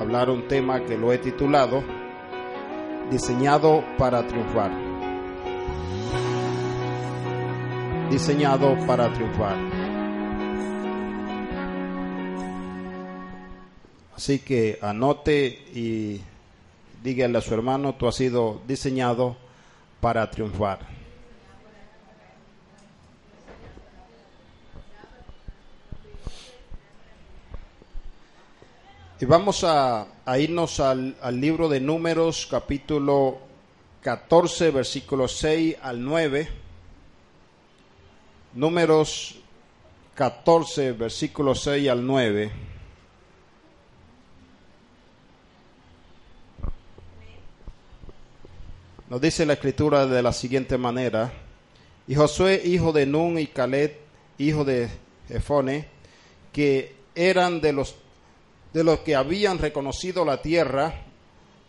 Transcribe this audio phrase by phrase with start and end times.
[0.00, 1.84] hablar un tema que lo he titulado
[3.10, 4.70] Diseñado para triunfar.
[8.08, 9.56] Diseñado para triunfar.
[14.14, 16.20] Así que anote y
[17.02, 19.36] dígale a su hermano, tú has sido diseñado
[20.00, 20.99] para triunfar.
[29.22, 30.06] Y vamos a,
[30.38, 33.36] irnos al, libro de Números, capítulo
[34.00, 36.48] 14, versículos 6 al 9.
[38.54, 39.38] Números
[40.14, 42.50] 14, versículos 6 al 9.
[49.10, 51.30] Nos dice la escritura de la siguiente manera.
[52.08, 53.98] Y Josué, hijo de Nun, y Caleb,
[54.38, 54.88] hijo de
[55.28, 55.84] Jefone,
[56.54, 57.99] que eran de los
[58.72, 60.94] de los que habían reconocido la tierra,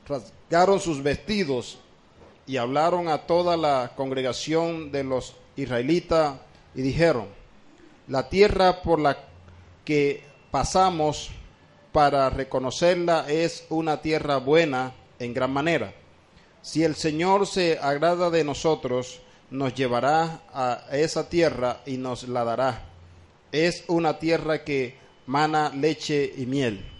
[0.07, 1.79] rasgaron sus vestidos
[2.45, 6.35] y hablaron a toda la congregación de los israelitas
[6.75, 7.27] y dijeron,
[8.07, 9.17] la tierra por la
[9.85, 11.29] que pasamos
[11.91, 15.93] para reconocerla es una tierra buena en gran manera.
[16.61, 22.43] Si el Señor se agrada de nosotros, nos llevará a esa tierra y nos la
[22.43, 22.85] dará.
[23.51, 26.91] Es una tierra que mana leche y miel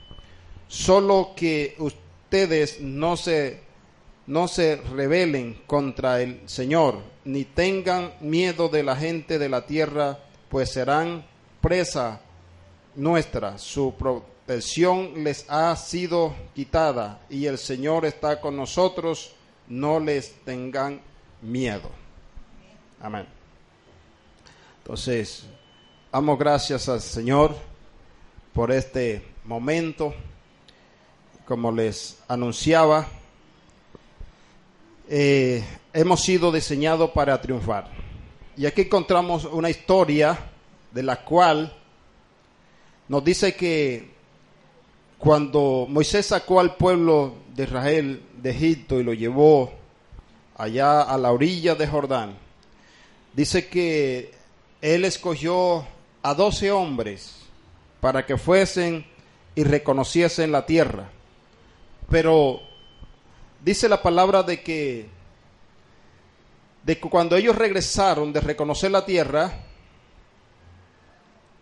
[0.72, 3.60] solo que ustedes no se,
[4.28, 10.18] no se rebelen contra el Señor, ni tengan miedo de la gente de la tierra,
[10.48, 11.26] pues serán
[11.60, 12.22] presa
[12.96, 13.58] nuestra.
[13.58, 19.34] Su protección les ha sido quitada y el Señor está con nosotros.
[19.68, 21.02] No les tengan
[21.42, 21.90] miedo.
[23.02, 23.26] Amén.
[24.82, 25.44] Entonces,
[26.12, 27.71] damos gracias al Señor
[28.54, 30.14] por este momento
[31.46, 33.08] como les anunciaba,
[35.10, 37.90] eh, hemos sido diseñados para triunfar.
[38.56, 40.38] Y aquí encontramos una historia
[40.92, 41.74] de la cual
[43.08, 44.12] nos dice que
[45.18, 49.72] cuando Moisés sacó al pueblo de Israel de Egipto y lo llevó
[50.56, 52.38] allá a la orilla de Jordán,
[53.34, 54.32] dice que
[54.82, 55.86] él escogió
[56.24, 57.41] a doce hombres
[58.02, 59.06] para que fuesen
[59.56, 61.10] y reconociesen la tierra.
[62.10, 62.60] Pero
[63.64, 65.08] dice la palabra de que,
[66.84, 69.54] de cuando ellos regresaron de reconocer la tierra,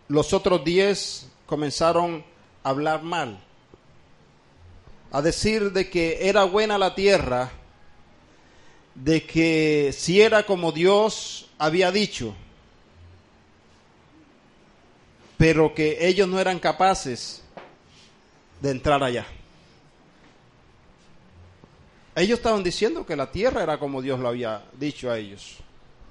[0.08, 2.24] los otros diez comenzaron
[2.64, 3.38] a hablar mal,
[5.12, 7.50] a decir de que era buena la tierra,
[8.94, 12.34] de que si era como Dios había dicho,
[15.40, 17.40] pero que ellos no eran capaces
[18.60, 19.24] de entrar allá.
[22.14, 25.56] Ellos estaban diciendo que la tierra era como Dios lo había dicho a ellos,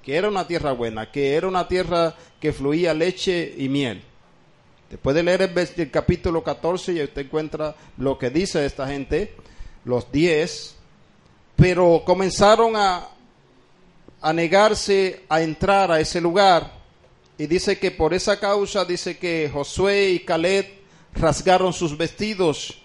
[0.02, 4.02] que era una tierra buena, que era una tierra que fluía leche y miel.
[4.90, 9.36] Después de leer el, capítulo 14 y usted encuentra lo que dice esta gente,
[9.84, 10.74] los diez,
[11.54, 13.06] pero comenzaron a,
[14.20, 16.79] a negarse a entrar a ese lugar
[17.40, 20.66] y dice que por esa causa dice que Josué y Caleb
[21.14, 22.82] rasgaron sus vestidos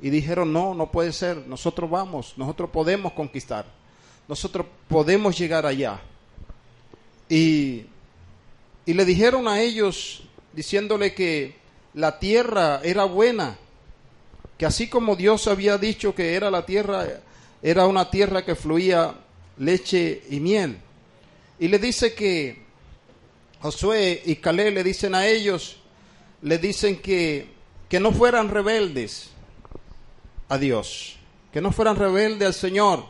[0.00, 3.66] y dijeron, no, no puede ser, nosotros vamos, nosotros podemos conquistar,
[4.28, 6.00] nosotros podemos llegar allá.
[7.28, 7.86] Y,
[8.84, 11.56] y le dijeron a ellos, diciéndole que
[11.92, 13.58] la tierra era buena,
[14.56, 17.08] que así como Dios había dicho que era la tierra,
[17.60, 19.16] era una tierra que fluía
[19.58, 20.78] leche y miel.
[21.58, 22.65] Y le dice que
[23.60, 25.76] Josué y Caleb le dicen a ellos,
[26.42, 27.48] le dicen que,
[27.88, 29.30] que no fueran rebeldes,
[30.48, 31.16] a Dios,
[31.52, 33.04] que no fueran rebeldes al Señor,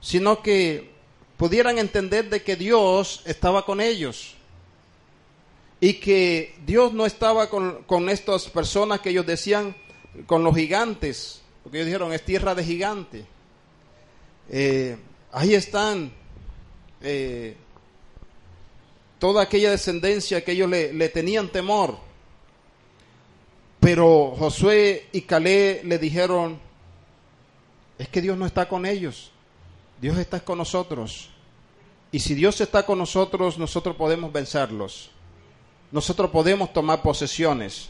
[0.00, 0.90] sino que
[1.36, 4.34] pudieran entender de que Dios estaba con ellos
[5.80, 9.76] y que Dios no estaba con, estas personas que ellos decían,
[10.26, 13.26] con los gigantes, porque ellos dijeron, es tierra de gigante.
[14.50, 14.96] Eh,
[15.30, 16.10] ahí están
[17.00, 17.56] eh,
[19.18, 21.98] toda aquella descendencia que ellos le, tenían temor.
[23.80, 26.58] Pero Josué y Calé le dijeron,
[27.98, 29.30] es que Dios no está con ellos,
[30.00, 31.30] Dios está con nosotros.
[32.10, 35.10] Y si Dios está con nosotros, nosotros podemos vencerlos.
[35.90, 37.88] Nosotros podemos tomar posesiones.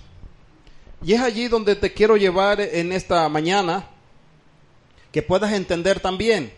[1.04, 3.88] Y es allí donde te quiero llevar en esta mañana,
[5.12, 6.52] que puedas entender también.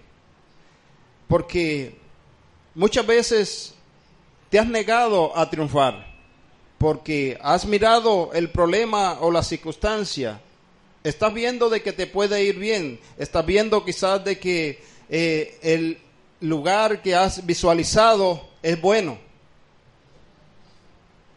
[1.29, 1.99] Porque
[2.75, 3.75] muchas veces
[4.51, 6.07] te has negado a triunfar,
[6.77, 10.41] porque has mirado el problema o la circunstancia.
[11.05, 15.99] Estás viendo de que te puede ir bien, estás viendo quizás de que eh, el
[16.41, 19.19] lugar que has visualizado es bueno,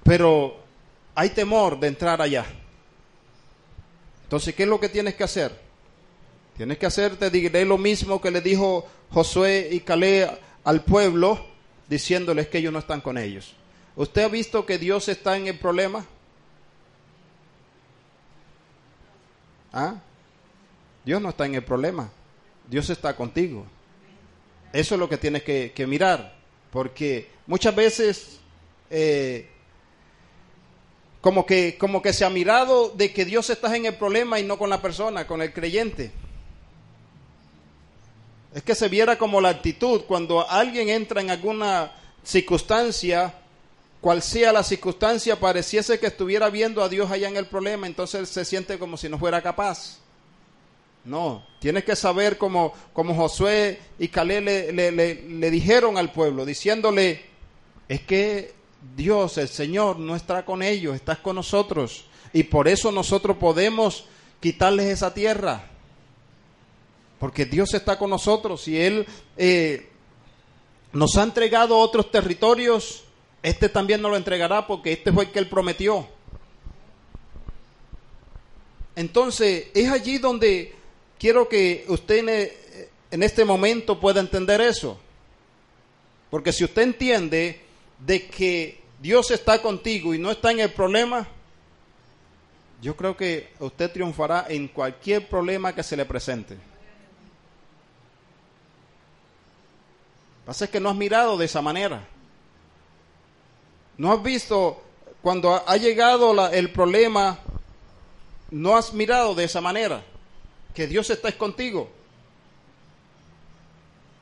[0.04, 0.57] pero
[1.15, 2.45] hay temor de entrar allá.
[4.24, 5.57] Entonces, ¿qué es lo que tienes que hacer?
[6.57, 10.30] Tienes que hacer, te diré lo mismo que le dijo Josué y Calé
[10.63, 11.52] al pueblo,
[11.88, 13.56] diciéndoles que ellos no están con ellos.
[13.95, 16.06] ¿Usted ha visto que Dios está en el problema?
[19.71, 19.95] ¿Ah?
[21.06, 22.09] Dios no está en el problema.
[22.68, 23.65] Dios está contigo.
[24.71, 26.35] Eso es lo que tienes que, mirar,
[26.71, 28.39] porque muchas veces
[28.89, 29.47] eh,
[31.21, 34.44] como, que, como que se ha mirado de que Dios está en el problema y
[34.44, 36.12] no con la persona, con el creyente.
[38.53, 41.91] Es que se viera como la actitud cuando alguien entra en alguna
[42.23, 43.33] circunstancia,
[44.00, 48.29] cual sea la circunstancia, pareciese que estuviera viendo a Dios allá en el problema, entonces
[48.29, 49.97] se siente como si no fuera capaz.
[51.05, 57.25] No, tienes que saber como, como Josué y Calé le, le, dijeron al pueblo, diciéndole,
[57.89, 58.53] es que
[58.95, 62.05] Dios, el Señor, no está con ellos, está con nosotros.
[62.31, 64.05] Y por eso nosotros podemos
[64.39, 65.69] quitarles esa tierra.
[67.24, 69.88] Porque Dios está con nosotros y Él eh,
[70.92, 73.06] nos ha entregado otros territorios.
[73.42, 76.06] Este también nos lo entregará porque este fue el que Él prometió.
[78.98, 80.75] Entonces, es allí donde
[81.18, 82.52] quiero que usted
[83.10, 85.00] en este momento pueda entender eso.
[86.30, 87.62] Porque si usted entiende
[88.00, 91.25] de que Dios está contigo y no está en el problema,
[92.81, 96.73] yo creo que usted triunfará en cualquier problema que se le presente.
[100.45, 102.07] Pasa es que no has mirado de esa manera.
[103.98, 104.81] No has visto
[105.22, 107.40] cuando ha llegado el problema,
[108.51, 110.04] no has mirado de esa manera
[110.74, 111.90] que Dios está contigo.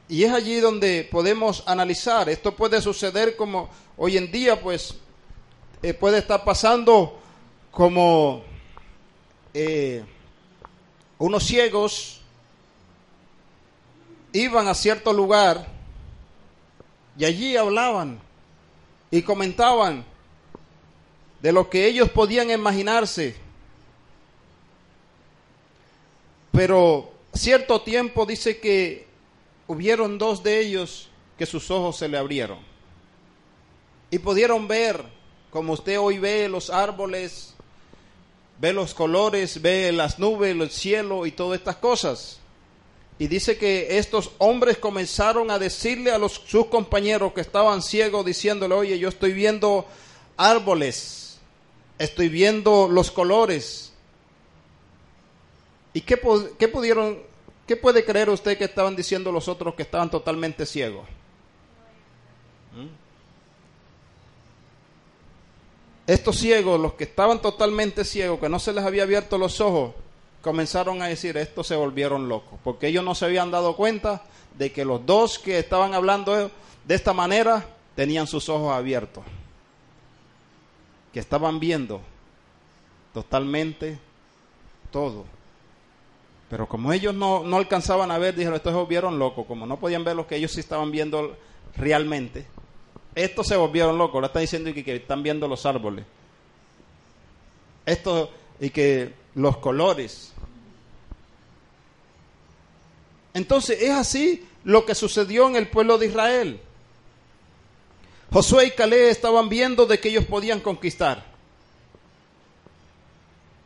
[0.07, 2.29] Y es allí donde podemos analizar.
[2.29, 4.95] Esto puede suceder como hoy en día, pues
[5.81, 7.19] eh, puede estar pasando
[7.71, 8.43] como
[9.53, 10.03] eh,
[11.17, 12.19] unos ciegos
[14.33, 15.80] iban a cierto lugar
[17.17, 18.19] y allí hablaban
[19.09, 20.05] y comentaban
[21.41, 23.35] de lo que ellos podían imaginarse
[26.51, 29.07] pero cierto tiempo dice que
[29.67, 32.71] hubieron dos de ellos que sus ojos se le abrieron
[34.11, 35.01] y pudieron ver,
[35.49, 37.53] como usted hoy ve los árboles,
[38.59, 42.40] ve los colores, ve las nubes, el cielo y todas estas cosas.
[43.21, 48.73] Y dice que estos hombres comenzaron a decirle a sus compañeros que estaban ciegos, diciéndole,
[48.73, 49.85] oye, yo estoy viendo
[50.37, 51.37] árboles,
[51.99, 53.93] estoy viendo los colores,
[55.93, 57.19] ¿Y qué, pudieron,
[57.67, 61.07] qué puede creer usted que estaban diciendo los otros que estaban totalmente ciegos?
[62.75, 62.87] ¿Mm?
[66.07, 69.93] Estos ciegos, los que estaban totalmente ciegos, que no se les había abierto los ojos,
[70.41, 74.23] comenzaron a decir, estos se volvieron locos, porque ellos no se habían dado cuenta
[74.57, 76.51] de que los dos que estaban hablando
[76.85, 79.23] de esta manera tenían sus ojos abiertos,
[81.13, 82.01] que estaban viendo
[83.13, 83.99] totalmente
[84.91, 85.25] todo.
[86.49, 89.45] Pero como ellos no, alcanzaban a ver, dijeron, estos se volvieron locos.
[89.45, 91.37] Como no podían ver lo que ellos sí estaban viendo
[91.77, 92.45] realmente,
[93.15, 94.15] estos se volvieron locos.
[94.15, 96.03] Ahora están diciendo que, que están viendo los árboles.
[97.85, 100.31] Esto y que los colores.
[103.33, 106.61] Entonces es así lo que sucedió en el pueblo de Israel.
[108.31, 111.25] Josué y Caleb estaban viendo de que ellos podían conquistar.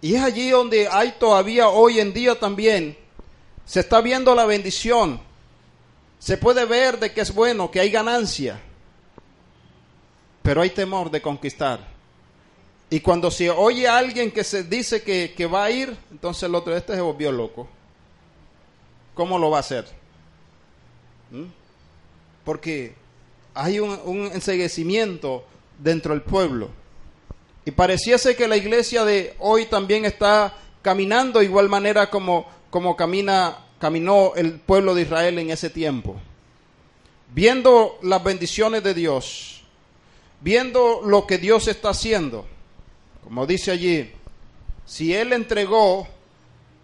[0.01, 2.97] Y es allí donde hay todavía hoy en día también,
[3.65, 5.19] se está viendo la bendición.
[6.19, 8.59] Se puede ver de que es bueno, que hay ganancia,
[10.41, 11.94] pero hay temor de conquistar.
[12.89, 16.55] Y cuando se oye a alguien que se dice que, va a ir, entonces el
[16.55, 17.67] otro, este se volvió loco.
[19.13, 19.85] ¿Cómo lo va a hacer?
[21.31, 21.45] ¿Mm?
[22.43, 22.93] Porque
[23.53, 24.31] hay un, un
[25.79, 26.69] dentro del pueblo.
[27.65, 32.95] Y pareciese que la iglesia de hoy también está caminando de igual manera como, como
[32.95, 36.15] camina, caminó el pueblo de Israel en ese tiempo.
[37.33, 39.63] Viendo las bendiciones de Dios,
[40.41, 42.45] viendo lo que Dios está haciendo,
[43.25, 44.11] como dice allí,
[44.85, 46.07] si Él entregó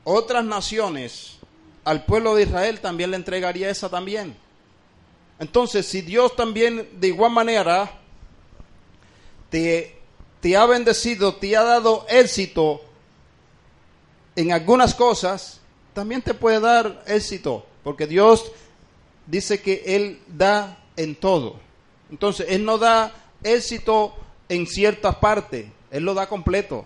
[0.04, 1.38] otras naciones
[1.86, 4.36] al pueblo de Israel, también le entregaría esa también.
[5.40, 7.92] Entonces, si Dios también de igual manera
[9.52, 9.98] te,
[10.40, 12.82] te ha bendecido, te ha dado éxito
[14.36, 15.60] en algunas cosas,
[15.94, 18.52] también te puede dar éxito, porque Dios
[19.28, 21.60] dice que Él da en todo.
[22.10, 24.16] Entonces, Él no da éxito
[24.50, 26.86] en ciertas partes, Él lo da completo.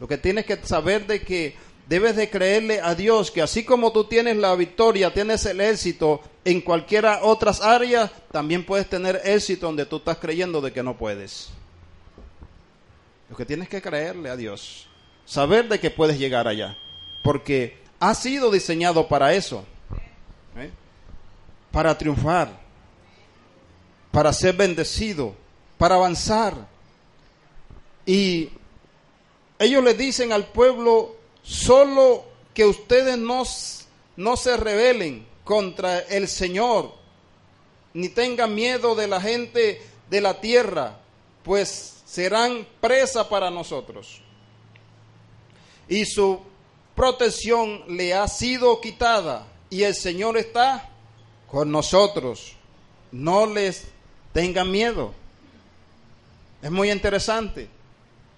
[0.00, 1.54] Lo que tienes que saber de que
[1.86, 6.20] debes de creerle a Dios que así como tú tienes la victoria, tienes el éxito
[6.44, 10.96] en cualquiera otras áreas, también puedes tener éxito donde tú estás creyendo de que no
[10.96, 11.50] puedes.
[13.30, 14.88] Lo que tienes que creerle a Dios,
[15.24, 16.76] saber de que puedes llegar allá,
[17.22, 19.64] porque ha sido diseñado para eso,
[20.56, 20.70] ¿eh?
[21.70, 22.50] para triunfar,
[24.10, 25.34] para ser bendecido,
[25.78, 26.73] para avanzar.
[28.06, 28.50] Y
[29.58, 33.44] ellos le dicen al pueblo, solo que ustedes no,
[34.16, 36.92] no se rebelen contra el Señor,
[37.92, 40.98] ni tengan miedo de la gente de la tierra,
[41.42, 44.20] pues serán presa para nosotros.
[45.88, 46.40] Y su
[46.94, 50.90] protección le ha sido quitada y el Señor está
[51.50, 52.56] con nosotros.
[53.12, 53.86] No les
[54.32, 55.12] tengan miedo.
[56.62, 57.68] Es muy interesante.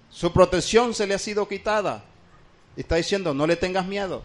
[0.09, 2.03] Su protección se le ha sido quitada.
[2.75, 4.23] Está diciendo, no le tengas miedo.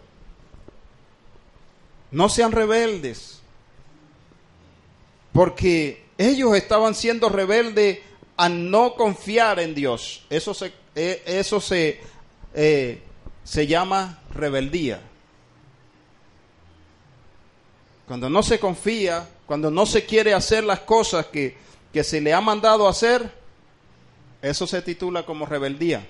[2.11, 3.41] No sean rebeldes.
[5.33, 8.01] Porque ellos estaban siendo rebeldes
[8.37, 10.25] a no confiar en Dios.
[10.29, 12.01] Eso se, eh, eso se,
[12.55, 13.03] eh,
[13.45, 15.01] se llama rebeldía.
[18.07, 21.57] Cuando no se confía, cuando no se quiere hacer las cosas que,
[21.93, 23.42] que se le ha mandado hacer,
[24.43, 26.05] eso se titula como rebeldía.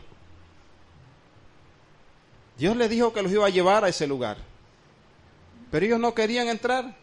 [2.59, 4.39] Dios le dijo que los iba a llevar a ese lugar.
[5.71, 6.97] Pero ellos no querían entrar.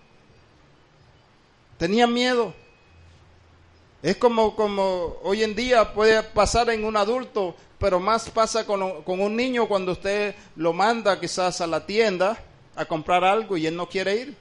[1.77, 2.53] Tenían miedo.
[4.01, 9.03] Es como, como hoy en día puede pasar en un adulto, pero más pasa con,
[9.03, 12.41] con un niño cuando usted lo manda quizás a la tienda
[12.75, 14.37] a comprar algo y él no quiere ir.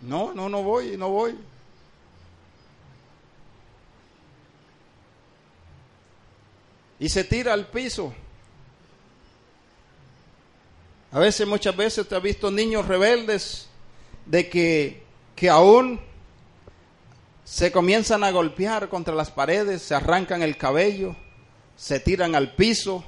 [0.00, 1.36] No, no, no voy, no voy.
[7.02, 8.14] Y se tira al piso.
[11.10, 13.66] A veces, muchas veces usted ha visto niños rebeldes
[14.24, 15.02] de que,
[15.34, 16.00] que aún
[17.42, 21.16] se comienzan a golpear contra las paredes, se arrancan el cabello,
[21.76, 23.02] se tiran al piso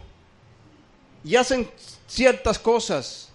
[1.22, 1.70] y hacen
[2.08, 3.28] ciertas cosas.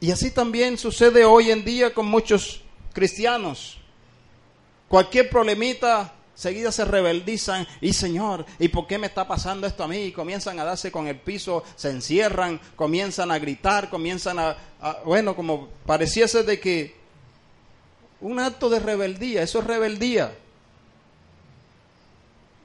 [0.00, 2.62] Y así también sucede hoy en día con muchos
[2.94, 3.76] cristianos.
[4.88, 9.88] Cualquier problemita seguida se rebeldizan y Señor, ¿y por qué me está pasando esto a
[9.88, 10.04] mí?
[10.04, 14.56] Y comienzan a darse con el piso, se encierran, comienzan a gritar, comienzan a,
[15.04, 16.94] bueno, como pareciese de que
[18.20, 20.32] un acto de rebeldía, eso es rebeldía.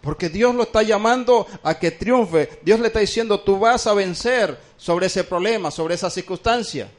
[0.01, 2.59] Porque Dios lo está llamando a que triunfe.
[2.61, 6.91] Dios le está diciendo, tú vas a vencer sobre ese problema, sobre esa circunstancia.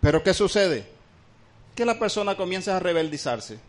[0.00, 0.86] Pero ¿qué sucede?
[1.74, 3.67] Que la persona comienza a rebeldizarse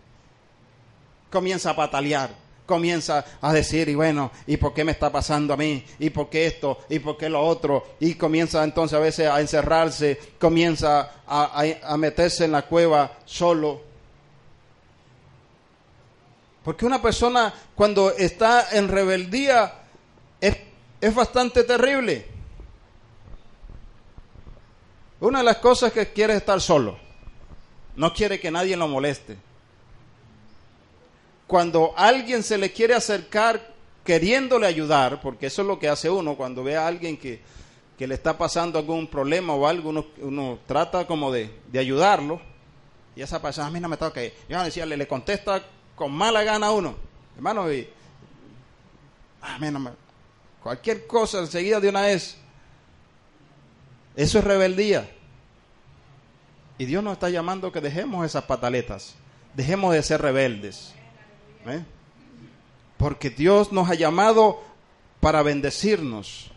[1.29, 2.29] comienza a patalear,
[2.65, 5.83] comienza a decir, y bueno, ¿y por qué me está pasando a mí?
[5.99, 6.79] ¿Y por qué esto?
[6.89, 7.95] ¿Y por qué lo otro?
[7.99, 13.81] Y comienza entonces a veces a encerrarse, comienza a, meterse en la cueva solo.
[16.63, 19.73] Porque una persona cuando está en rebeldía
[20.39, 20.57] es,
[21.01, 22.27] es bastante terrible.
[25.21, 26.97] Una de las cosas que quiere es estar solo.
[27.95, 29.48] No quiere que nadie lo moleste
[31.49, 36.37] cuando alguien se le quiere acercar queriéndole ayudar, porque eso es lo que hace uno
[36.37, 37.41] cuando ve a alguien que,
[37.97, 42.39] le está pasando algún problema o algo, uno, trata como de, ayudarlo,
[43.15, 45.63] y esa persona a mí no me toca, yo decirle, le contesta
[45.95, 46.95] con mala gana a uno,
[47.35, 47.89] hermano, y,
[49.41, 49.89] a mí no me,
[50.61, 52.37] cualquier cosa enseguida de una vez,
[54.15, 55.09] eso es rebeldía.
[56.77, 59.15] Y Dios nos está llamando que dejemos esas pataletas,
[59.55, 60.93] dejemos de ser rebeldes.
[61.65, 61.83] ¿Eh?
[62.97, 64.61] Porque Dios nos ha llamado
[65.19, 66.51] para bendecirnos.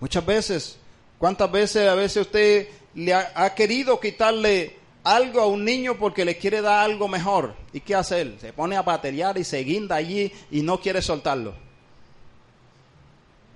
[0.00, 0.78] Muchas veces,
[1.18, 6.36] ¿cuántas veces a veces usted le ha, querido quitarle algo a un niño porque le
[6.36, 7.54] quiere dar algo mejor.
[7.72, 8.38] ¿Y qué hace él?
[8.40, 11.54] Se pone a baterear y se guinda allí y no quiere soltarlo.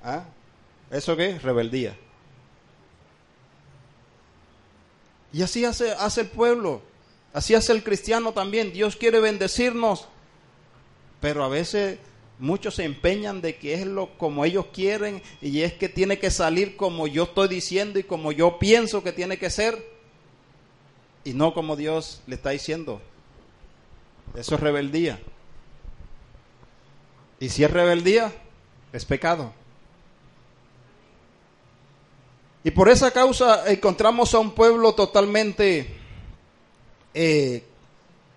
[0.04, 0.24] ¿Ah?
[0.90, 1.38] ¿Eso qué?
[1.38, 1.96] Rebeldía.
[5.32, 6.82] Y así hace, hace el pueblo,
[7.32, 8.72] así hace el cristiano también.
[8.72, 10.08] Dios quiere bendecirnos,
[11.20, 11.98] pero a veces
[12.38, 16.30] muchos se empeñan de que es lo como ellos quieren y es que tiene que
[16.30, 19.92] salir como yo estoy diciendo y como yo pienso que tiene que ser
[21.24, 23.00] y no como Dios le está diciendo.
[24.34, 25.20] Eso es rebeldía.
[27.38, 28.32] Y si es rebeldía,
[28.92, 29.52] es pecado.
[32.64, 36.01] Y por esa causa encontramos a un pueblo totalmente
[37.14, 37.64] eh,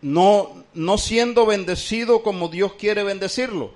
[0.01, 3.71] no, no siendo bendecido como Dios quiere bendecirlo,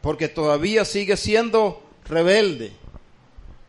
[0.00, 2.72] porque todavía sigue siendo rebelde.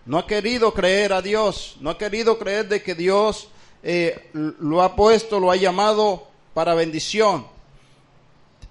[0.05, 3.49] No ha querido creer a Dios, no ha querido creer de que Dios
[3.83, 7.47] eh, lo ha puesto, lo ha llamado para bendición.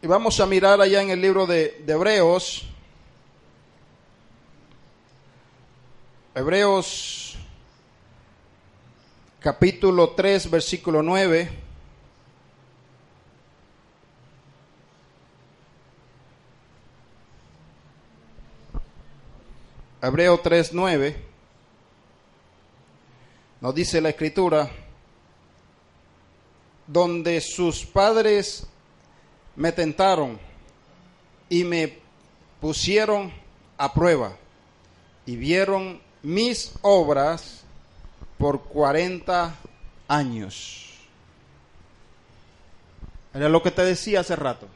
[0.00, 2.66] Y vamos a mirar allá en el libro de, de Hebreos,
[6.34, 7.33] Hebreos
[9.44, 11.50] capítulo 3, versículo 9.
[20.00, 21.16] Hebreo 3, 9.
[23.60, 24.70] Nos dice la escritura,
[26.86, 28.66] donde sus padres
[29.56, 30.40] me tentaron
[31.50, 31.98] y me
[32.62, 33.30] pusieron
[33.76, 34.38] a prueba
[35.26, 37.63] y vieron mis obras
[38.38, 39.54] por 40
[40.08, 40.90] años.
[43.32, 44.68] Era lo que te decía hace rato.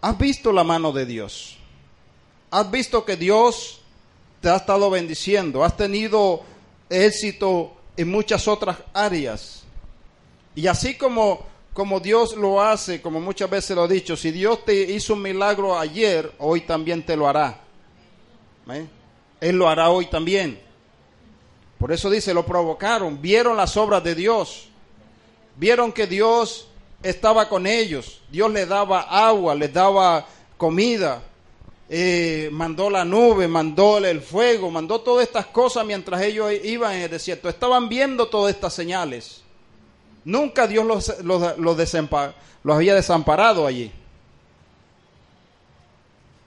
[0.00, 1.56] ¿Has visto la mano de Dios?
[2.50, 3.80] ¿Has visto que Dios
[4.40, 5.62] te ha estado bendiciendo?
[5.62, 6.42] ¿Has tenido
[6.90, 9.62] éxito en muchas otras áreas?
[10.56, 14.64] Y así como, como Dios lo hace, como muchas veces lo he dicho, si Dios
[14.64, 17.60] te hizo un milagro ayer, hoy también te lo hará.
[18.70, 18.86] ¿Eh?
[19.40, 20.60] Él lo hará hoy también.
[21.82, 24.68] Por eso dice, lo provocaron, vieron las obras de Dios,
[25.56, 26.68] vieron que Dios
[27.02, 30.24] estaba con ellos, Dios les daba agua, les daba
[30.56, 31.22] comida,
[31.88, 37.02] eh, mandó la nube, mandó el fuego, mandó todas estas cosas mientras ellos iban en
[37.02, 37.48] el desierto.
[37.48, 39.42] Estaban viendo todas estas señales.
[40.24, 43.90] Nunca Dios los, los, los había desamparado allí.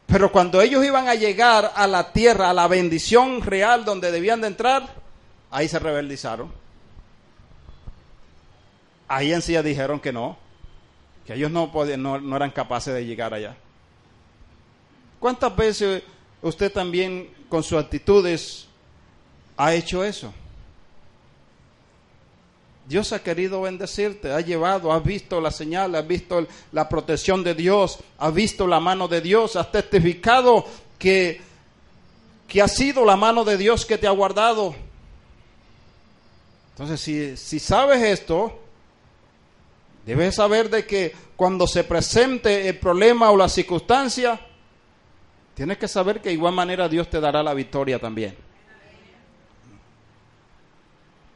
[0.07, 4.39] Pero cuando ellos iban a llegar a la tierra, a la bendición real donde debían
[4.39, 5.03] de entrar,
[5.55, 6.51] ahí se rebeldizaron.
[9.07, 10.37] Ahí en sí dijeron que no,
[11.25, 13.55] que ellos no, podían, no, no eran capaces de llegar allá.
[15.17, 16.03] ¿Cuántas veces
[16.41, 18.67] usted también con sus actitudes
[19.55, 20.33] ha hecho eso?
[22.85, 27.55] Dios ha querido bendecirte, ha llevado, has visto la señal, has visto la protección de
[27.55, 30.65] Dios, has visto la mano de Dios, has testificado
[30.99, 31.39] que,
[32.45, 34.75] que ha sido la mano de Dios que te ha guardado.
[36.75, 38.59] Entonces, si, si sabes esto,
[40.05, 44.37] debes saber de que cuando se presente el problema o la circunstancia,
[45.53, 48.35] tienes que saber que de igual manera Dios te dará la victoria también.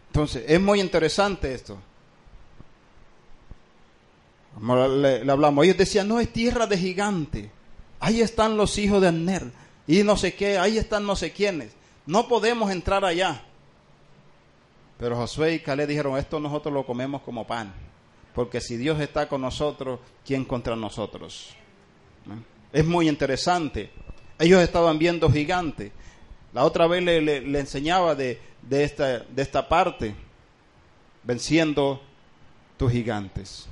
[0.08, 1.78] Entonces, es muy interesante esto.
[4.62, 7.50] Le, le, hablamos, ellos decían, no, es tierra de gigante.
[8.02, 9.50] Ahí están los hijos de Aner.
[9.88, 11.72] Y no sé qué, ahí están no sé quiénes.
[12.06, 13.42] No podemos entrar allá.
[15.00, 17.74] Pero Josué y Caleb dijeron, esto nosotros lo comemos como pan.
[18.36, 21.56] Porque si Dios está con nosotros, ¿quién contra nosotros?
[22.74, 23.92] Es muy interesante.
[24.38, 25.94] Ellos estaban viendo gigantes.
[26.54, 30.14] La otra vez le, le, le enseñaba de, de esta, de esta parte,
[31.24, 32.02] venciendo
[32.76, 33.68] tus gigantes.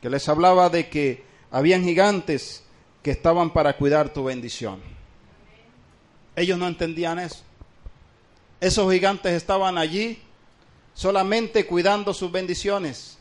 [0.00, 2.64] Que les hablaba de que habían gigantes
[3.02, 4.80] que estaban para cuidar tu bendición.
[6.34, 7.42] Ellos no entendían eso.
[8.58, 10.18] Esos gigantes estaban allí
[10.94, 13.18] solamente cuidando sus bendiciones.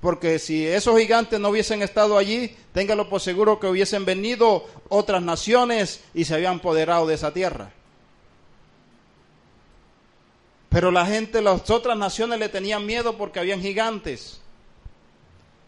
[0.00, 5.22] Porque si esos gigantes no hubiesen estado allí, téngalo por seguro que hubiesen venido otras
[5.22, 7.72] naciones y se habían apoderado de esa tierra.
[10.68, 14.40] Pero la gente, las otras naciones le tenían miedo porque habían gigantes.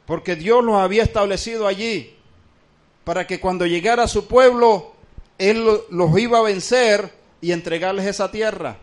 [0.04, 2.14] Porque Dios los había establecido allí.
[3.04, 4.92] Para que cuando llegara su pueblo,
[5.38, 8.78] Él los iba a vencer y entregarles esa tierra.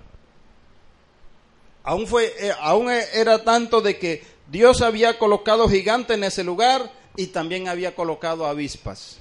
[1.84, 6.92] Aún, fue, eh, aún era tanto de que Dios había colocado gigantes en ese lugar
[7.18, 9.20] y también había colocado avispas.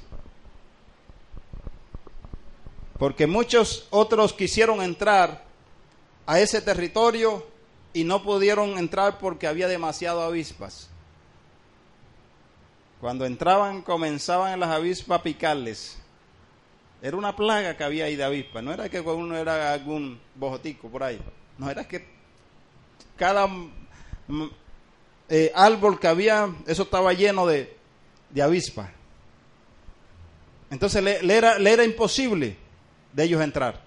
[2.99, 5.45] Porque muchos otros quisieron entrar
[6.25, 7.45] a ese territorio
[7.93, 10.89] y no pudieron entrar porque había demasiado avispas.
[13.01, 15.99] Cuando entraban comenzaban las avispas a picarles.
[17.03, 18.63] Era una plaga que había ahí de avispas.
[18.63, 21.21] No era que uno era algún bojotico por ahí.
[21.59, 22.07] No era que
[23.17, 24.51] cada mm,
[25.29, 27.77] eh, árbol que había, eso estaba lleno de,
[28.31, 28.91] de avispas.
[30.71, 32.57] Entonces le, era, le era imposible
[33.13, 33.83] de ellos entrar.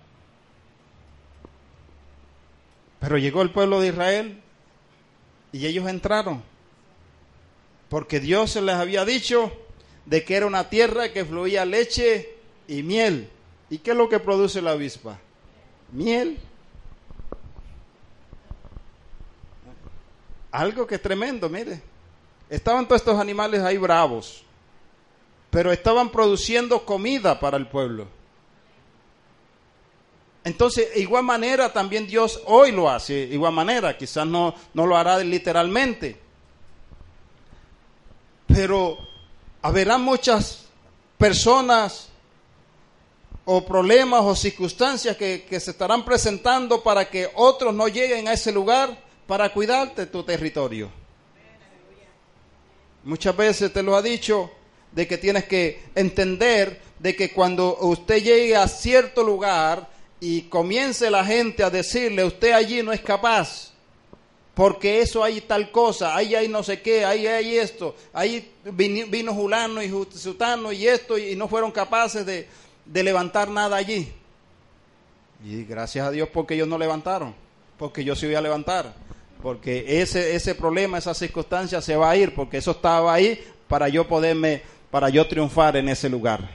[2.99, 4.41] Pero llegó el pueblo de Israel
[5.51, 6.43] y ellos entraron.
[7.89, 9.51] Porque Dios se les había dicho
[10.05, 12.35] de que era una tierra que fluía leche
[12.67, 13.29] y miel.
[13.69, 15.19] ¿Y qué es lo que produce la avispa?
[15.91, 16.37] Miel.
[20.55, 21.81] Algo que es tremendo, mire.
[22.49, 24.41] Estaban todos estos animales ahí bravos,
[25.49, 28.07] pero estaban produciendo comida para el pueblo.
[30.45, 34.87] Entonces, de igual manera también Dios hoy lo hace, de igual manera, quizás no, no
[34.87, 36.21] lo hará literalmente.
[38.47, 38.97] Pero
[39.61, 40.67] habrá muchas
[41.17, 42.07] personas
[43.43, 48.33] o problemas o circunstancias que, que, se estarán presentando para que otros no lleguen a
[48.33, 50.89] ese lugar para cuidarte tu territorio.
[53.03, 54.51] Muchas veces te lo ha dicho
[54.91, 61.09] de que tienes que entender de que cuando usted llegue a cierto lugar, y comience
[61.09, 63.71] la gente a decirle, usted allí no es capaz,
[64.53, 69.33] porque eso hay tal cosa, ahí hay no sé qué, ahí hay esto, ahí vino,
[69.33, 72.47] Julano y Sutano y esto, y no fueron capaces de,
[72.85, 74.11] de levantar nada allí.
[75.43, 77.35] Y gracias a Dios porque ellos no levantaron,
[77.77, 78.95] porque yo sí voy a levantar,
[79.45, 83.87] porque ese, ese problema, esa circunstancia se va a ir, porque eso estaba ahí para
[83.89, 86.49] yo poderme, para yo triunfar en ese lugar.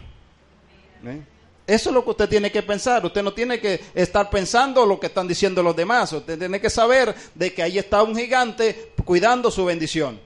[1.04, 1.22] ¿Eh?
[1.68, 3.06] Eso es lo que usted tiene que pensar.
[3.06, 6.12] Usted no tiene que estar pensando lo que están diciendo los demás.
[6.12, 10.18] Usted tiene que saber de que ahí está un gigante cuidando su bendición.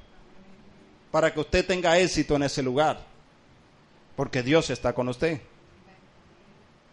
[1.11, 2.98] Para que usted tenga éxito en ese lugar.
[4.16, 5.38] Porque Dios está con usted.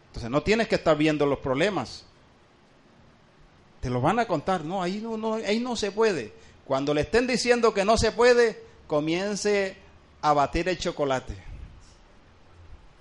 [0.07, 2.03] Entonces no tienes que estar viendo los problemas.
[3.81, 4.63] Te lo van a contar.
[4.63, 6.31] No, ahí no, no, ahí no se puede.
[6.65, 9.75] Cuando le estén diciendo que no se puede, comience
[10.21, 11.33] a batir el chocolate.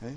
[0.02, 0.16] ¿Eh?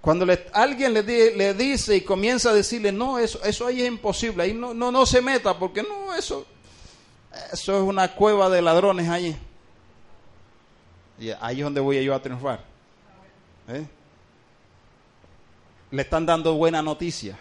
[0.00, 4.42] Cuando alguien le, le, dice y comienza a decirle, no, eso, eso ahí es imposible,
[4.42, 6.46] ahí no, no, no se meta, porque no, eso,
[7.52, 9.36] eso es una cueva de ladrones allí.
[11.18, 12.64] Y ahí es donde voy yo a triunfar.
[13.68, 13.86] ¿Eh?
[15.90, 17.38] Le están dando buena noticia.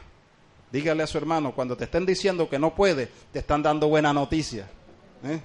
[0.71, 4.13] Dígale a su hermano, cuando te estén diciendo que no puede, te están dando buena
[4.13, 4.69] noticia.
[5.23, 5.34] ¿Eh?
[5.34, 5.41] ¿Eh?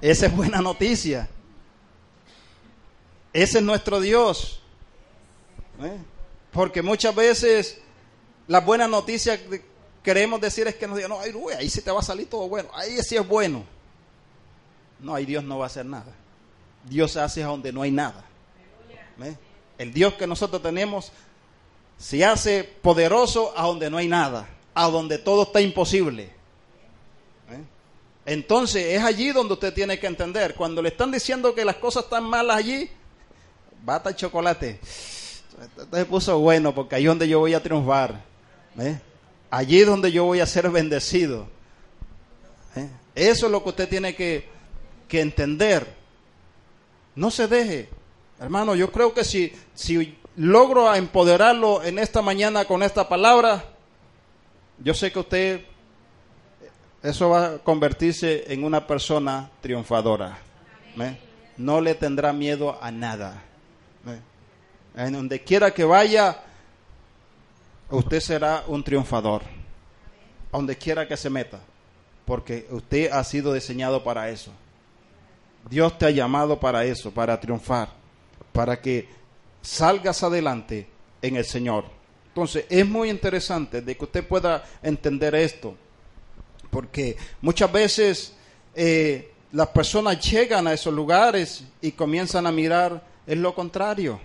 [0.00, 1.28] Esa es buena noticia.
[3.32, 4.60] Ese es nuestro Dios.
[5.80, 5.98] ¿Eh?
[6.50, 7.80] Porque muchas veces
[8.48, 9.38] las buenas noticias
[10.02, 12.70] queremos decir es que nos digan, no, ahí sí te va a salir todo bueno,
[12.74, 13.64] ahí sí es bueno.
[14.98, 16.12] No, ahí Dios no va a hacer nada.
[16.84, 18.24] Dios hace a donde no hay nada.
[19.78, 21.12] El Dios que nosotros tenemos
[22.00, 26.24] se hace poderoso a donde no hay nada, a donde todo está imposible.
[27.50, 27.64] ¿Eh?
[28.26, 30.54] Entonces es allí donde usted tiene que entender.
[30.54, 32.90] Cuando le están diciendo que las cosas están malas allí,
[33.84, 34.80] bata el chocolate
[35.60, 38.22] esto puso bueno porque ahí es donde yo voy a triunfar.
[38.78, 38.98] ¿eh?
[39.50, 41.48] Allí es donde yo voy a ser bendecido.
[42.76, 42.88] ¿eh?
[43.14, 44.48] Eso es lo que usted tiene que,
[45.08, 45.86] que, entender.
[47.14, 47.88] No se deje.
[48.38, 53.62] Hermano, yo creo que si, si logro empoderarlo en esta mañana con esta palabra,
[54.78, 55.64] yo sé que usted,
[57.02, 60.38] eso va a convertirse en una persona triunfadora.
[61.58, 63.42] No le tendrá miedo a nada.
[64.96, 66.42] En donde quiera que vaya,
[67.90, 69.42] usted será un triunfador.
[70.52, 71.60] A donde quiera que se meta.
[72.24, 74.52] Porque usted ha sido diseñado para eso.
[75.68, 77.90] Dios te ha llamado para eso, para triunfar.
[78.52, 79.19] Para que
[79.62, 80.88] salgas adelante
[81.22, 81.84] en el Señor.
[82.28, 85.74] Entonces, es muy interesante de que usted pueda entender esto.
[86.70, 88.34] Porque muchas veces
[88.74, 94.20] eh, las personas llegan a esos lugares y comienzan a mirar en lo contrario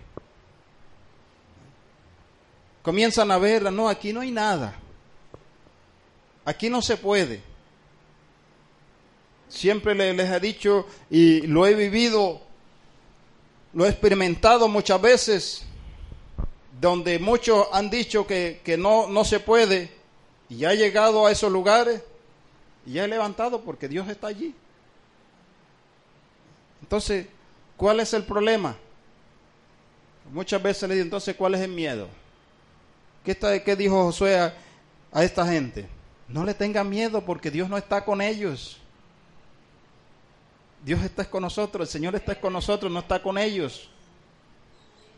[2.86, 4.76] comienzan a ver, no, aquí no hay nada.
[6.46, 7.42] Aquí no se puede.
[9.50, 12.44] Siempre les, he dicho y lo he vivido,
[13.76, 15.62] lo he experimentado muchas veces,
[16.80, 19.92] donde muchos han dicho que, que no, no se puede,
[20.50, 22.02] y he llegado a esos lugares
[22.86, 24.56] y he levantado porque Dios está allí.
[26.82, 27.28] Entonces,
[27.76, 28.78] ¿cuál es el problema?
[30.32, 32.08] Muchas veces le digo, entonces, ¿cuál es el miedo?
[33.24, 34.38] ¿Qué, está, qué dijo Josué
[35.12, 35.88] a esta gente,
[36.28, 38.80] no le tengan miedo porque Dios no está con ellos.
[40.86, 43.90] Dios está con nosotros, el Señor está con nosotros, no está con ellos.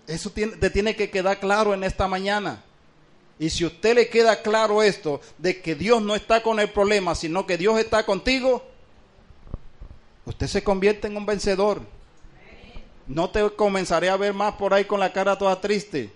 [0.07, 2.63] Eso te tiene que quedar claro en esta mañana.
[3.37, 7.15] Y si usted le queda claro esto, de que Dios no está con el problema,
[7.15, 8.63] sino que Dios está contigo,
[10.23, 11.81] usted se convierte en un vencedor.
[13.05, 16.09] No te comenzaré a ver más por ahí con la cara toda triste.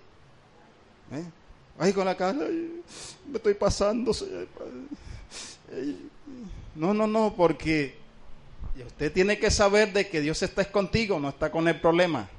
[1.12, 1.92] ¿Eh?
[1.94, 2.40] Con la cara,
[3.28, 4.14] me estoy pasando.
[6.74, 8.01] No, no, no, porque
[8.80, 12.30] usted tiene que saber de que Dios está contigo, no está con el problema.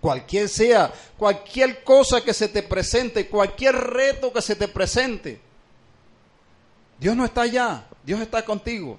[0.00, 5.40] Cualquier sea, cualquier cosa que se te presente, cualquier reto que se te presente.
[6.98, 8.98] Dios no está allá, Dios está contigo.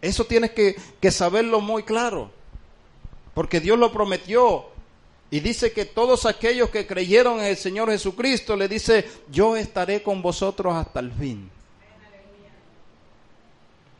[0.00, 2.30] Eso tienes que, que saberlo muy claro,
[3.32, 4.66] porque Dios lo prometió.
[5.30, 10.02] Y dice que todos aquellos que creyeron en el Señor Jesucristo, le dice, yo estaré
[10.02, 11.50] con vosotros hasta el fin.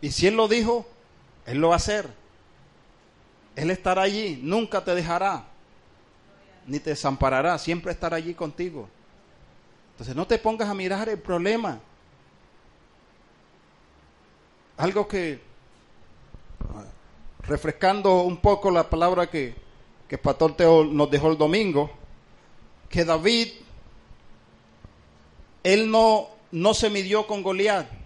[0.04, 0.84] Y si Él lo dijo,
[1.46, 2.06] Él lo va a hacer.
[3.56, 5.44] Él estará allí, nunca te dejará,
[6.66, 8.86] ni te desamparará, siempre estará allí contigo.
[9.92, 11.80] Entonces no te pongas a mirar el problema.
[14.76, 15.40] Algo que,
[17.44, 19.54] refrescando un poco la palabra que,
[20.06, 21.90] que Pastor Teo nos dejó el domingo,
[22.90, 23.52] que David,
[25.62, 28.03] él no, no se midió con Goliat,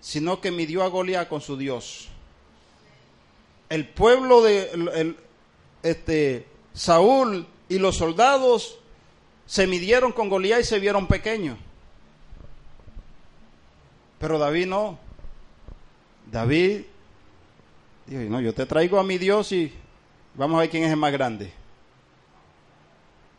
[0.00, 2.08] sino que midió a Goliat con su Dios
[3.68, 5.14] el pueblo de
[5.82, 8.78] este, Saúl y los soldados
[9.46, 11.58] se midieron con Goliat y se vieron pequeños.
[14.18, 14.98] Pero David no.
[16.30, 16.82] David
[18.06, 19.72] dijo, no, yo te traigo a mi Dios y
[20.34, 21.52] vamos a ver quién es el más grande.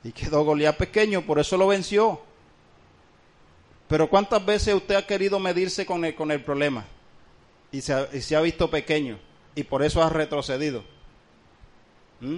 [0.04, 2.22] Y quedó Goliat pequeño, por eso lo venció.
[3.89, 6.86] Pero ¿cuántas veces usted ha querido medirse con el, con el problema?
[7.71, 9.17] Y se, y se ha visto pequeño
[9.56, 10.84] y por eso has retrocedido.
[12.21, 12.38] ¿Mm?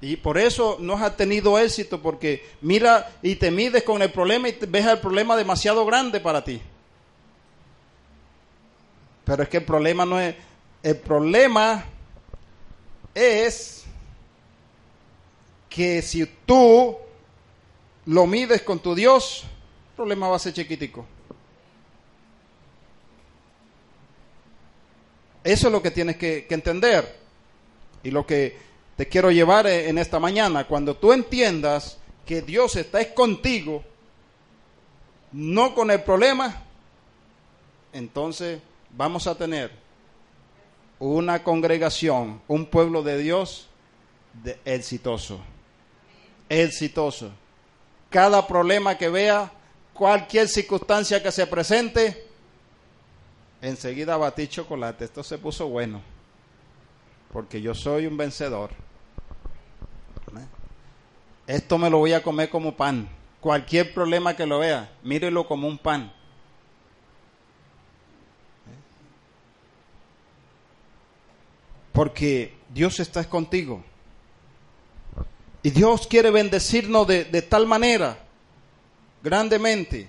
[0.00, 4.48] Y por eso no has tenido éxito, porque mira y te mides con el problema
[4.48, 6.62] y ves el problema demasiado grande para ti.
[9.24, 10.36] Pero es que el problema no es,
[10.84, 11.84] el problema
[13.14, 13.81] es
[15.74, 16.96] que si tú
[18.06, 19.44] lo mides con tu Dios,
[19.90, 21.06] el problema va a ser chiquitico.
[25.42, 27.20] Eso es lo que tienes que, entender.
[28.02, 28.56] Y lo que
[28.96, 33.82] te quiero llevar e, en esta mañana, cuando tú entiendas que Dios está contigo,
[35.32, 36.62] no con el problema,
[37.92, 39.70] entonces vamos a tener
[40.98, 43.68] una congregación, un pueblo de Dios
[44.34, 45.40] de exitoso.
[46.52, 47.32] Exitoso.
[48.10, 49.50] Cada problema que vea,
[49.94, 52.26] cualquier circunstancia que se presente,
[53.62, 55.06] enseguida batí chocolate.
[55.06, 56.02] Esto se puso bueno.
[57.32, 58.70] Porque yo soy un vencedor.
[61.46, 63.08] Esto me lo voy a comer como pan.
[63.40, 66.12] Cualquier problema que lo vea, mírelo como un pan.
[71.92, 73.82] Porque Dios está contigo.
[75.62, 78.18] Y Dios quiere bendecirnos de, de tal manera,
[79.22, 80.08] grandemente.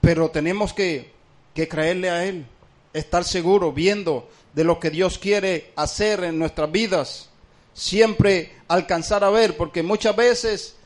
[0.00, 1.20] Pero tenemos que
[1.54, 2.46] que creerle a Él,
[2.92, 7.28] estar seguro, viendo de lo que Dios quiere hacer en nuestras vidas,
[7.72, 10.76] siempre alcanzar a ver, porque muchas veces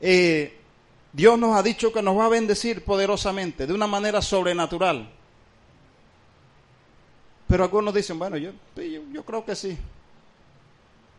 [0.00, 0.58] eh,
[1.12, 5.10] Dios nos ha dicho que nos va a bendecir poderosamente, de una manera sobrenatural.
[7.46, 8.50] Pero algunos dicen, bueno, yo,
[9.12, 9.76] yo, creo que sí,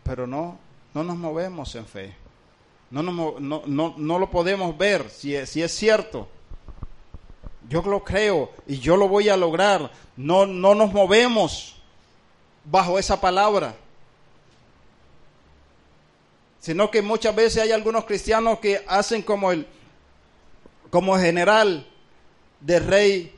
[0.04, 0.58] pero no,
[0.96, 2.16] no nos movemos en fe.
[2.90, 6.30] No, no, no, no lo podemos ver si si es cierto.
[7.68, 9.92] Yo lo creo y yo lo voy a lograr.
[10.16, 11.76] No, no nos movemos
[12.64, 13.76] bajo esa palabra.
[16.62, 19.68] Sino que muchas veces hay algunos cristianos que hacen como el
[20.90, 21.86] como general
[22.62, 23.36] de rey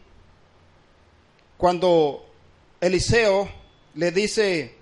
[1.57, 2.23] cuando
[2.79, 3.49] Eliseo
[3.95, 4.76] le dice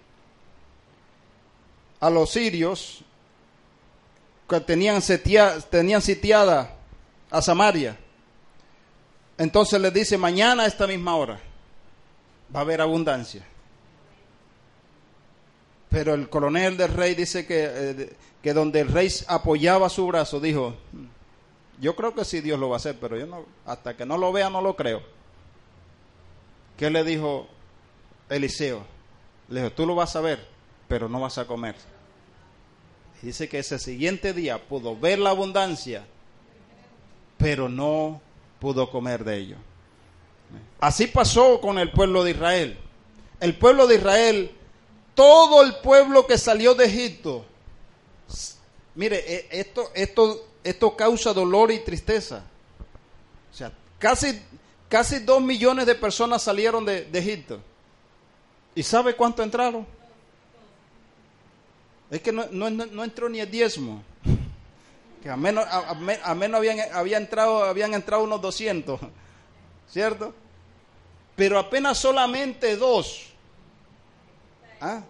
[2.00, 3.02] a los sirios
[4.48, 5.02] que tenían,
[5.70, 6.76] tenían sitiada
[7.32, 7.98] a Samaria
[9.38, 11.40] entonces le dice, mañana a esta misma hora
[12.54, 13.46] va a haber abundancia.
[15.90, 20.40] Pero el coronel del rey dice que, eh, que donde el rey apoyaba su brazo,
[20.40, 20.76] dijo,
[21.80, 24.18] yo creo que sí Dios lo va a hacer, pero yo no, hasta que no
[24.18, 25.02] lo vea no lo creo.
[26.78, 27.48] ¿Qué le dijo
[28.30, 28.84] Eliseo?
[29.50, 30.48] Le dijo, tú lo vas a ver,
[30.88, 31.76] pero no vas a comer.
[33.22, 36.06] Dice que ese siguiente día pudo ver la abundancia,
[37.38, 38.22] pero no
[38.60, 39.58] pudo comer de ello.
[40.80, 42.78] Así pasó con el pueblo de Israel.
[43.40, 44.52] El pueblo de Israel,
[45.16, 47.46] todo el pueblo que salió de Egipto,
[48.94, 52.44] mire, e, esto, esto, esto causa dolor y tristeza.
[53.52, 54.40] O sea, casi,
[54.88, 57.60] casi dos millones de personas salieron de, de Egipto.
[58.76, 59.88] ¿Y sabe cuánto entraron?
[62.10, 64.04] Es que no, no, entró ni el diezmo.
[65.22, 69.00] Que a menos, a, menos habían, había entrado, habían entrado unos 200.
[69.90, 70.34] ¿Cierto?
[71.36, 73.28] Pero apenas solamente dos.
[74.80, 75.02] ¿Ah?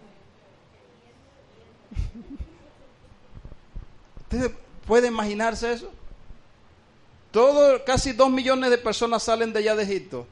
[4.22, 4.50] ¿Usted
[4.86, 5.90] puede imaginarse eso?
[7.30, 10.26] Todo, casi dos millones de personas salen de allá de Egipto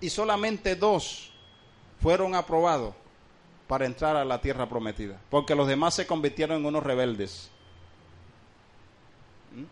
[0.00, 1.32] y solamente dos
[2.00, 2.94] fueron aprobados
[3.72, 7.48] para entrar a la tierra prometida, porque los demás se convirtieron en unos rebeldes.
[9.56, 9.64] ¿Mm?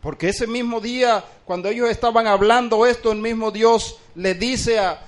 [0.00, 5.06] Porque ese mismo día, cuando ellos estaban hablando esto, el mismo Dios le dice a,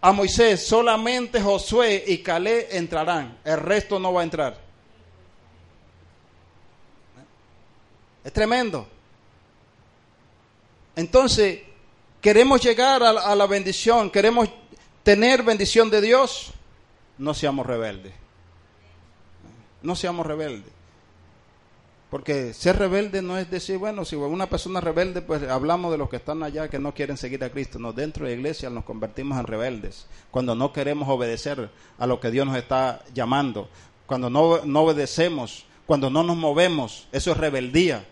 [0.00, 4.58] a Moisés, solamente Josué y Calé entrarán, el resto no va a entrar.
[8.24, 8.88] Es tremendo.
[10.96, 11.60] Entonces,
[12.20, 14.48] queremos llegar a la bendición, queremos
[15.04, 16.52] tener bendición de Dios
[17.18, 18.12] no seamos rebeldes.
[19.82, 20.72] No seamos rebeldes.
[22.12, 26.10] Porque ser rebelde no es decir, bueno, si una persona rebelde, pues hablamos de los
[26.10, 27.78] que están allá que no quieren seguir a Cristo.
[27.78, 30.06] No, dentro de la iglesia nos convertimos en rebeldes.
[30.30, 33.70] Cuando no queremos obedecer a lo que Dios nos está llamando.
[34.06, 35.64] Cuando no, no obedecemos.
[35.86, 37.08] Cuando no nos movemos.
[37.12, 38.06] Eso es rebeldía.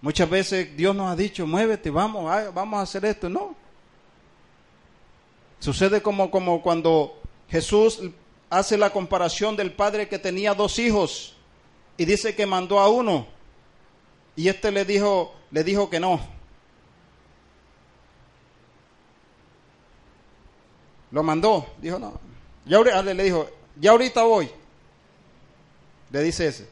[0.00, 3.30] Muchas veces Dios nos ha dicho, muévete, vamos, vamos a hacer esto.
[3.30, 3.54] No,
[5.64, 7.98] Sucede como, como cuando Jesús
[8.50, 11.36] hace la comparación del padre que tenía dos hijos
[11.96, 13.26] y dice que mandó a uno
[14.36, 16.20] y este le dijo, le dijo que no.
[21.10, 22.20] Lo mandó, dijo no.
[22.66, 23.48] Ya ah, le dijo,
[23.80, 24.50] ya ahorita voy.
[26.10, 26.68] Le dice ese.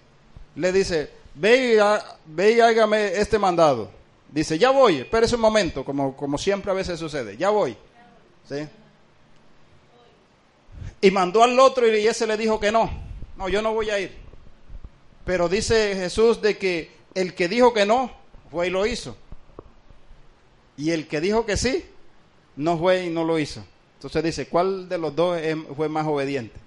[0.54, 1.78] Le dice, ve y,
[2.26, 3.90] ve y hágame este mandado.
[4.30, 7.74] Dice, ya voy, espérese un momento, como, como siempre a veces sucede, ya voy.
[8.46, 8.68] ¿Sí?
[11.02, 12.90] Y mandó al otro y ese le dijo que no.
[13.36, 14.16] No, yo no voy a ir.
[15.24, 18.10] Pero dice Jesús de que el que dijo que no,
[18.50, 19.16] fue y lo hizo.
[20.76, 21.84] Y el que dijo que sí,
[22.56, 23.64] no fue y no lo hizo.
[23.96, 25.38] Entonces dice, ¿cuál de los dos
[25.76, 26.58] fue más obediente?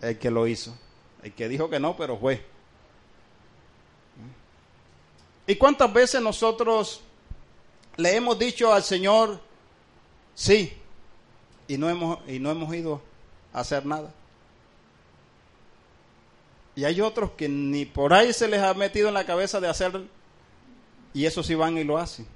[0.00, 0.76] El que lo hizo.
[1.22, 2.42] El que dijo que no, pero fue.
[5.46, 7.02] ¿Y cuántas veces nosotros
[7.96, 9.40] le hemos dicho al Señor,
[10.34, 10.72] sí,
[11.68, 13.00] y no hemos, y no hemos ido
[13.52, 14.12] a hacer nada.
[16.74, 19.68] Y hay otros que ni por ahí se les ha metido en la cabeza de
[19.68, 20.04] hacer,
[21.14, 22.26] y eso sí van y lo hacen.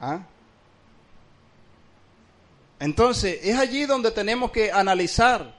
[0.00, 0.20] ¿Ah?
[2.78, 5.54] Entonces, es allí donde tenemos que analizar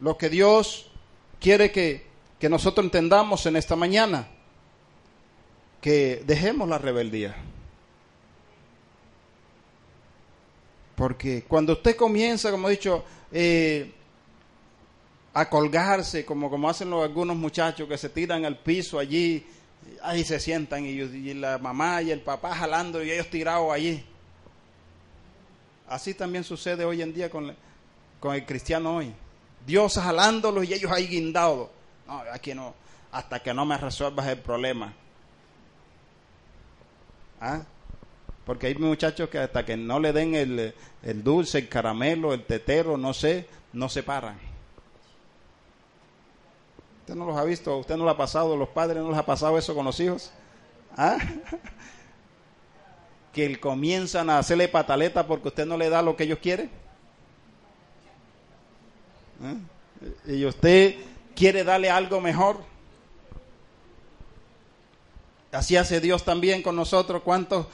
[0.00, 0.90] lo que Dios
[1.40, 2.06] quiere que,
[2.38, 4.28] que nosotros entendamos en esta mañana.
[5.80, 7.34] Que dejemos la rebeldía.
[11.00, 13.90] Porque cuando usted comienza, como he dicho, eh,
[15.32, 19.46] a colgarse, como, como hacen los, algunos muchachos que se tiran al piso allí,
[20.02, 24.04] ahí se sientan y, y, la mamá y el papá jalando y ellos tirados allí.
[25.88, 27.56] Así también sucede hoy en día con,
[28.20, 29.10] con el cristiano hoy.
[29.66, 31.70] Dios jalándolos y ellos ahí guindados.
[32.06, 32.74] No, aquí no,
[33.10, 34.92] hasta que no me resuelvas el problema.
[37.40, 37.62] ¿Ah?
[38.50, 40.74] Porque hay muchachos que hasta que no le den el,
[41.22, 44.36] dulce, el caramelo, el tetero, no sé, no se paran.
[47.02, 49.24] Usted no los ha visto, usted no lo ha pasado, los padres no les ha
[49.24, 50.32] pasado eso con los hijos.
[50.96, 51.18] ¿Ah?
[53.32, 56.72] Que comienzan a hacerle pataleta porque usted no le da lo que ellos quieren.
[59.44, 59.54] ¿Ah?
[60.26, 60.96] Y usted
[61.36, 62.56] quiere darle algo mejor.
[65.52, 67.22] Así hace Dios también con nosotros.
[67.22, 67.66] ¿Cuántos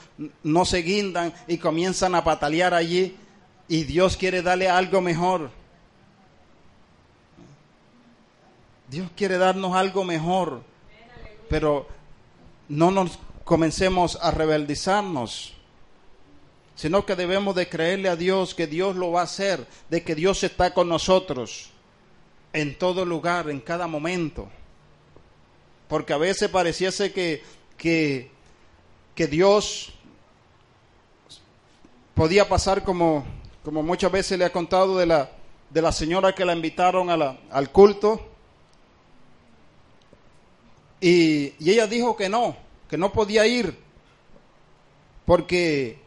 [0.43, 3.15] no se guindan y comienzan a patalear allí?
[3.67, 5.51] Y Dios quiere darle algo mejor.
[8.89, 10.61] Dios quiere darnos algo mejor.
[11.49, 11.87] Pero
[12.67, 15.53] no nos comencemos a rebeldizarnos.
[16.75, 19.67] Sino que debemos de creerle a Dios que Dios lo va a hacer.
[19.89, 21.69] De que Dios está con nosotros.
[22.53, 24.49] En todo lugar, en cada momento.
[25.87, 27.43] Porque a veces pareciese que
[27.77, 28.31] que,
[29.15, 29.93] que Dios
[32.13, 33.25] podía pasar como,
[33.63, 35.29] como muchas veces le ha contado de la,
[35.69, 38.27] de la señora que la invitaron a la, al culto.
[40.99, 42.57] Y, y ella dijo que no,
[42.89, 43.77] que no podía ir,
[45.25, 45.99] porque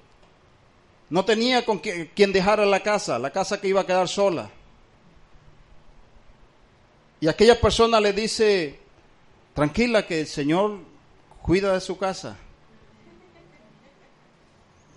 [1.11, 4.51] no tenía con quien dejara la casa, la casa que iba a quedar sola.
[7.21, 8.81] Y aquella persona le dice,
[9.55, 10.90] tranquila que el Señor
[11.43, 12.37] cuida de su casa.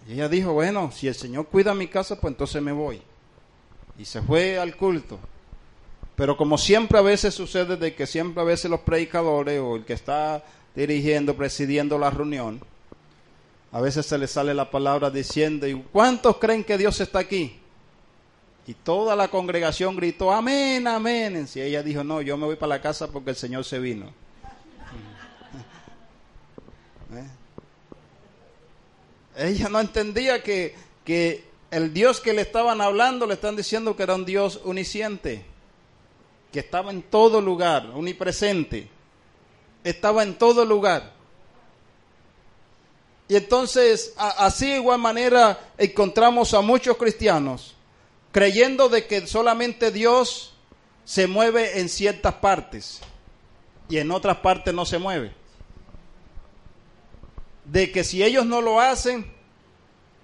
[0.08, 3.02] Y ella dijo, bueno, si el Señor cuida mi casa, pues entonces me voy.
[3.98, 5.20] Y se fue al culto.
[6.16, 9.86] Pero como siempre a veces sucede de que siempre a veces los predicadores o el
[9.86, 10.44] que está
[10.76, 12.62] dirigiendo, presidiendo la reunión,
[13.72, 17.60] a veces se le sale la palabra diciendo, ¿y cuántos creen que Dios está aquí?
[18.68, 21.48] Y toda la congregación gritó, amén, amén.
[21.54, 24.14] Y ella dijo, no, yo me voy para la casa porque el Señor se vino.
[27.18, 27.28] ¿Eh?
[29.36, 34.04] Ella no entendía que, que el Dios que le estaban hablando le están diciendo que
[34.04, 35.46] era un Dios unisciente,
[36.52, 38.88] que estaba en todo lugar, unipresente,
[39.84, 41.14] estaba en todo lugar.
[43.28, 47.76] Y entonces, así de igual manera, encontramos a muchos cristianos
[48.32, 50.54] creyendo de que solamente Dios
[51.06, 53.00] se mueve en ciertas partes
[53.90, 55.43] y en otras partes no se mueve
[57.66, 59.26] de que si ellos no lo hacen,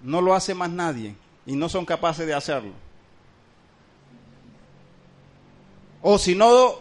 [0.02, 1.16] no lo hace más nadie
[1.46, 2.74] y no son capaces de hacerlo.
[6.02, 6.76] O si no,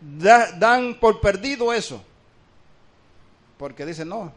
[0.00, 2.02] dan por perdido eso.
[3.56, 4.32] Porque dicen, no,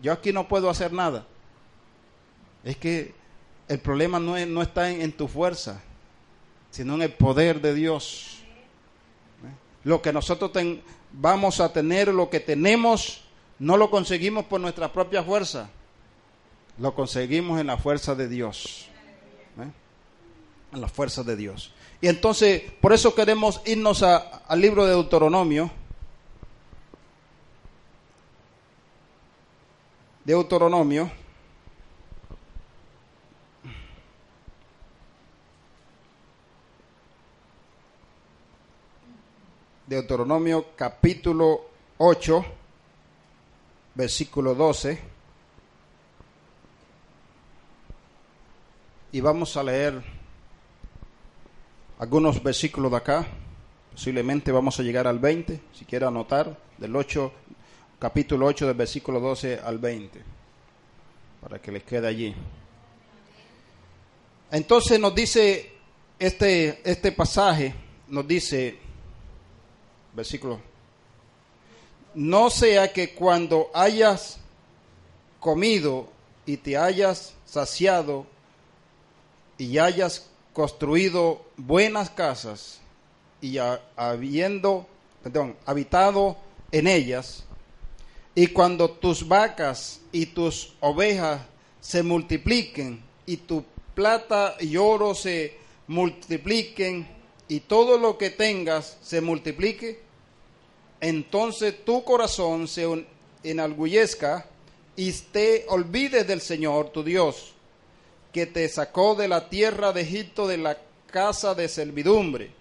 [0.00, 1.26] yo aquí no puedo hacer nada.
[2.64, 3.14] Es que
[3.68, 5.80] el problema no, no está en, tu fuerza,
[6.70, 8.38] sino en el poder de Dios.
[9.44, 9.54] ¿Eh?
[9.84, 10.52] Lo que nosotros
[11.12, 13.21] vamos a tener, lo que tenemos,
[13.62, 15.70] no lo conseguimos por nuestra propia fuerza,
[16.78, 18.88] lo conseguimos en la fuerza de Dios.
[19.56, 19.70] ¿eh?
[20.72, 21.72] En la fuerza de Dios.
[22.00, 25.70] Y entonces, por eso queremos irnos al libro de Deuteronomio.
[30.24, 31.08] Deuteronomio.
[39.86, 41.60] Deuteronomio capítulo
[41.98, 42.61] 8
[43.94, 44.98] versículo 12.
[49.12, 50.02] Y vamos a leer
[51.98, 53.26] algunos versículos de acá.
[53.92, 57.32] Posiblemente vamos a llegar al 20, si quiere anotar, del 8,
[57.98, 60.22] capítulo 8, del versículo 12 al 20,
[61.42, 62.34] para que les quede allí.
[64.50, 65.72] Entonces nos dice
[66.18, 67.74] este, este pasaje,
[68.08, 68.78] nos dice,
[70.14, 70.71] versículo
[72.14, 74.38] no sea que cuando hayas
[75.40, 76.08] comido
[76.46, 78.26] y te hayas saciado
[79.58, 82.80] y hayas construido buenas casas
[83.40, 83.58] y
[83.96, 84.86] habiendo,
[85.22, 86.36] perdón, habitado
[86.70, 87.44] en ellas,
[88.34, 91.42] y cuando tus vacas y tus ovejas
[91.80, 95.56] se multipliquen y tu plata y oro se
[95.86, 97.06] multipliquen
[97.48, 100.00] y todo lo que tengas se multiplique,
[101.02, 102.86] entonces tu corazón se
[103.42, 104.46] enalgullezca
[104.94, 107.54] y te olvides del Señor tu Dios,
[108.32, 110.78] que te sacó de la tierra de Egipto de la
[111.08, 112.52] casa de servidumbre.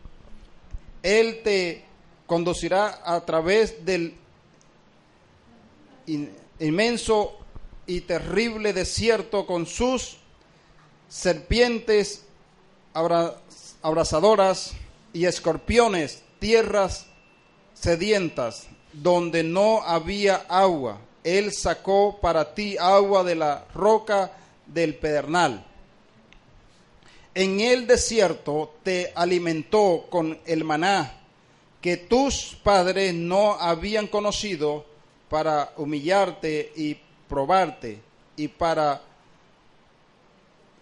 [1.03, 1.85] Él te
[2.25, 4.15] conducirá a través del
[6.57, 7.37] inmenso
[7.85, 10.17] y terrible desierto con sus
[11.09, 12.23] serpientes
[13.83, 14.73] abrazadoras
[15.13, 17.05] y escorpiones, tierras
[17.81, 20.99] sedientas, donde no había agua.
[21.23, 24.31] Él sacó para ti agua de la roca
[24.67, 25.65] del pedernal.
[27.33, 31.17] En el desierto te alimentó con el maná
[31.81, 34.85] que tus padres no habían conocido
[35.29, 37.99] para humillarte y probarte
[38.35, 39.01] y para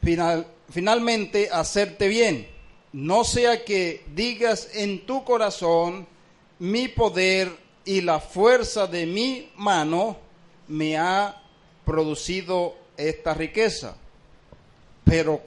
[0.02, 2.48] final, finalmente hacerte bien.
[2.92, 6.08] No sea que digas en tu corazón,
[6.60, 7.52] mi poder
[7.86, 10.18] y la fuerza de mi mano
[10.68, 11.42] me ha
[11.86, 13.96] producido esta riqueza.
[15.04, 15.42] Pero,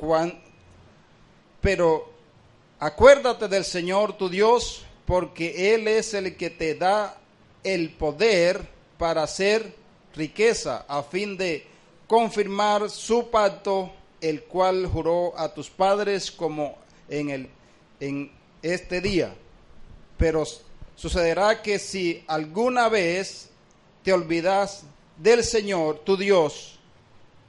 [1.60, 2.10] pero
[2.80, 7.18] acuérdate del Señor tu Dios, porque Él es el que te da
[7.62, 8.66] el poder
[8.98, 9.74] para hacer
[10.16, 11.66] riqueza, a fin de
[12.06, 16.76] confirmar su pacto, el cual juró a tus padres como
[17.08, 17.48] en, el,
[18.00, 18.32] en
[18.62, 19.34] este día.
[20.16, 20.44] Pero
[21.02, 23.48] Sucederá que si alguna vez
[24.04, 24.84] te olvidas
[25.16, 26.78] del Señor, tu Dios,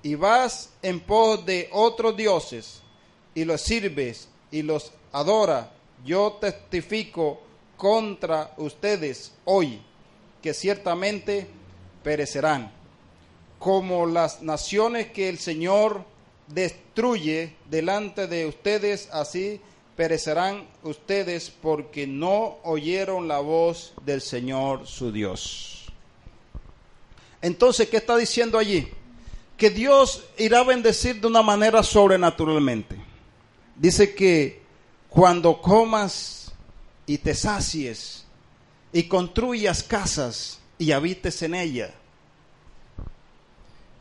[0.01, 2.81] y vas en pos de otros dioses
[3.35, 5.71] y los sirves y los adora,
[6.03, 7.41] yo testifico
[7.77, 9.79] contra ustedes hoy
[10.41, 11.45] que ciertamente
[12.03, 12.71] perecerán,
[13.59, 16.03] como las naciones que el Señor
[16.47, 19.61] destruye delante de ustedes, así
[19.95, 25.85] perecerán ustedes porque no oyeron la voz del Señor su Dios.
[27.41, 28.87] Entonces, ¿qué está diciendo allí?
[29.57, 32.97] Que Dios irá a bendecir de una manera sobrenaturalmente.
[33.75, 34.61] Dice que
[35.09, 36.51] cuando comas
[37.05, 38.25] y te sacies
[38.91, 41.93] y construyas casas y habites en ella.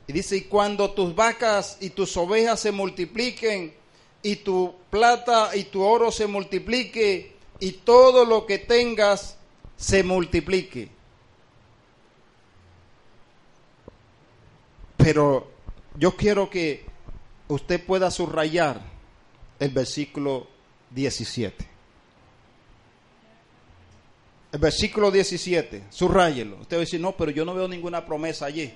[0.06, 3.81] Y dice, y cuando tus vacas y tus ovejas se multipliquen
[4.22, 9.36] y tu plata y tu oro se multiplique y todo lo que tengas
[9.76, 10.88] se multiplique.
[14.96, 15.48] Pero
[15.96, 16.84] yo quiero que
[17.48, 18.80] usted pueda subrayar
[19.58, 20.46] el versículo
[20.90, 21.68] 17.
[24.52, 26.58] El versículo 17, subrayelo.
[26.60, 28.72] Usted va a decir, no, pero yo no veo ninguna promesa allí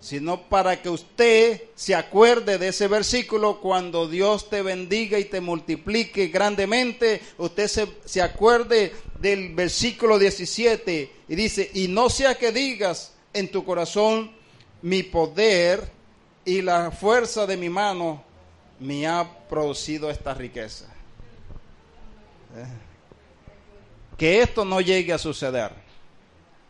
[0.00, 5.40] sino para que usted se acuerde de ese versículo cuando Dios te bendiga y te
[5.40, 12.52] multiplique grandemente, usted se, se, acuerde del versículo 17 y dice, y no sea que
[12.52, 14.30] digas en tu corazón,
[14.82, 15.90] mi poder
[16.44, 18.22] y la fuerza de mi mano
[18.78, 20.86] me ha producido esta riqueza.
[22.56, 22.66] ¿Eh?
[24.16, 25.85] Que esto no llegue a suceder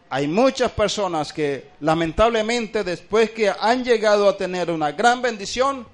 [0.09, 5.87] hay muchas personas que lamentablemente después que han llegado a tener una gran bendición,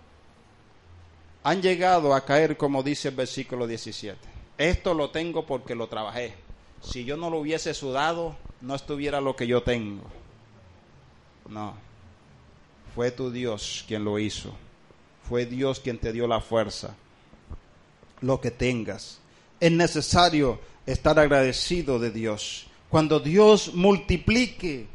[1.42, 4.18] han llegado a caer como dice el versículo 17.
[4.58, 6.34] Esto lo tengo porque lo trabajé.
[6.82, 10.04] Si yo no lo hubiese sudado, no estuviera lo que yo tengo.
[11.48, 11.74] No.
[12.94, 14.54] Fue tu Dios quien lo hizo.
[15.28, 16.94] Fue Dios quien te dio la fuerza.
[18.20, 19.18] Lo que tengas.
[19.58, 24.86] Es necesario estar agradecido de Dios cuando Dios multiplique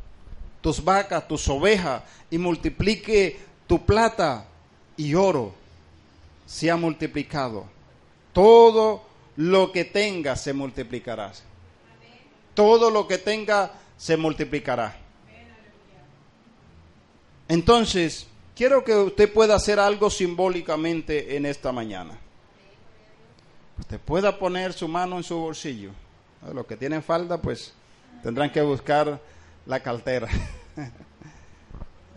[0.61, 4.45] tus vacas, tus ovejas y multiplique tu plata
[4.95, 5.55] y oro,
[6.45, 7.65] se ha multiplicado.
[8.33, 9.01] Todo
[9.37, 11.33] lo que tenga se multiplicará.
[12.53, 14.95] Todo lo que tenga se multiplicará.
[17.47, 22.15] Entonces, quiero que usted pueda hacer algo simbólicamente en esta mañana.
[23.79, 25.89] Usted pueda poner su mano en su bolsillo.
[26.53, 27.73] Los que tienen falda, pues
[28.23, 29.19] Tendrán que buscar
[29.65, 30.27] la cartera.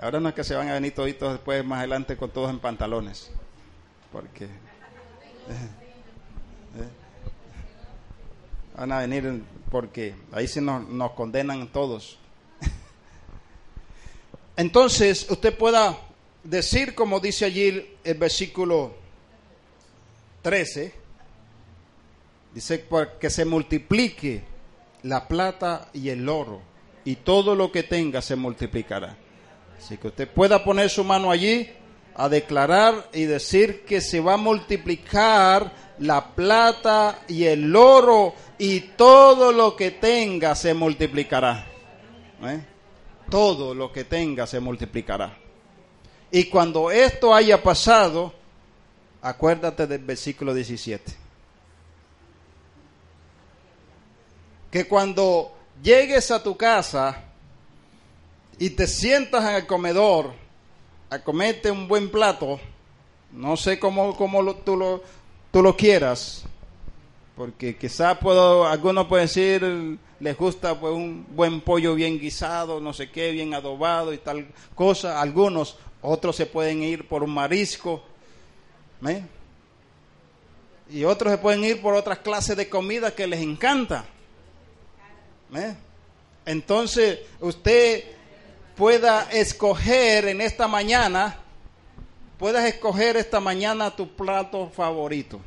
[0.00, 2.58] Ahora no es que se van a venir toditos después más adelante con todos en
[2.58, 3.30] pantalones.
[4.10, 4.46] Porque
[8.76, 12.18] van a venir porque ahí sí nos, nos condenan todos.
[14.56, 15.96] Entonces, usted pueda
[16.42, 18.94] decir, como dice allí el versículo
[20.42, 20.94] 13,
[22.54, 22.86] dice
[23.20, 24.49] que se multiplique
[25.02, 26.60] la plata y el oro,
[27.04, 29.16] y todo lo que tenga se multiplicará.
[29.78, 31.68] Así que usted pueda poner su mano allí
[32.14, 38.80] a declarar y decir que se va a multiplicar la plata y el oro y
[38.80, 41.66] todo lo que tenga se multiplicará.
[42.42, 42.60] ¿Eh?
[43.30, 45.36] Todo lo que tenga se multiplicará.
[46.30, 48.32] Y cuando esto haya pasado,
[49.22, 51.19] acuérdate del versículo 17.
[54.70, 55.52] Que cuando
[55.82, 57.24] llegues a tu casa
[58.58, 60.32] y te sientas en el comedor
[61.08, 62.60] a comerte un buen plato,
[63.32, 65.02] no sé cómo, cómo tú, lo,
[65.50, 66.44] tú lo quieras,
[67.36, 72.92] porque quizás puedo, algunos pueden decir, les gusta pues un buen pollo bien guisado, no
[72.92, 78.02] sé qué, bien adobado y tal cosa, algunos, otros se pueden ir por un marisco,
[80.90, 84.04] y otros se pueden ir por otras clases de comida que les encanta.
[85.54, 85.74] ¿Eh?
[86.46, 88.04] Entonces usted
[88.76, 91.38] pueda escoger en esta mañana,
[92.38, 95.40] puedas escoger esta mañana tu plato favorito.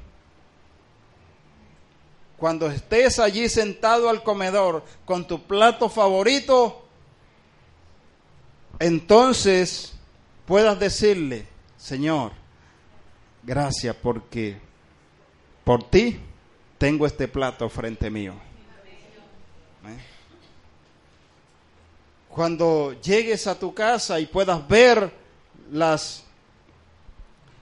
[2.37, 6.85] Cuando estés allí sentado al comedor con tu plato favorito,
[8.79, 9.93] entonces
[10.45, 11.47] puedas decirle,
[11.77, 12.33] Señor,
[13.43, 14.57] gracias porque
[15.63, 16.19] por ti
[16.77, 18.33] tengo este plato frente mío.
[22.33, 25.13] Cuando llegues a tu casa y puedas ver
[25.71, 26.23] las,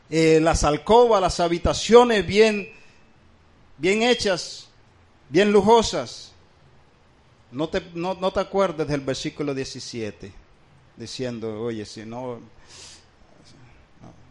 [0.09, 2.69] eh, las alcobas, las habitaciones bien,
[3.77, 4.69] bien hechas,
[5.27, 6.31] bien lujosas,
[7.51, 10.31] no te, no, no te acuerdes del versículo 17,
[10.95, 12.39] diciendo, oye, si no,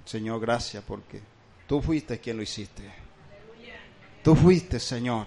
[0.07, 1.20] Señor, gracias porque
[1.66, 2.82] tú fuiste quien lo hiciste.
[4.24, 5.26] Tú fuiste, Señor.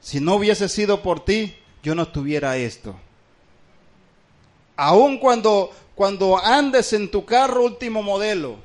[0.00, 2.98] Si no hubiese sido por ti, yo no tuviera esto.
[4.76, 8.56] Aun cuando, cuando andes en tu carro último modelo,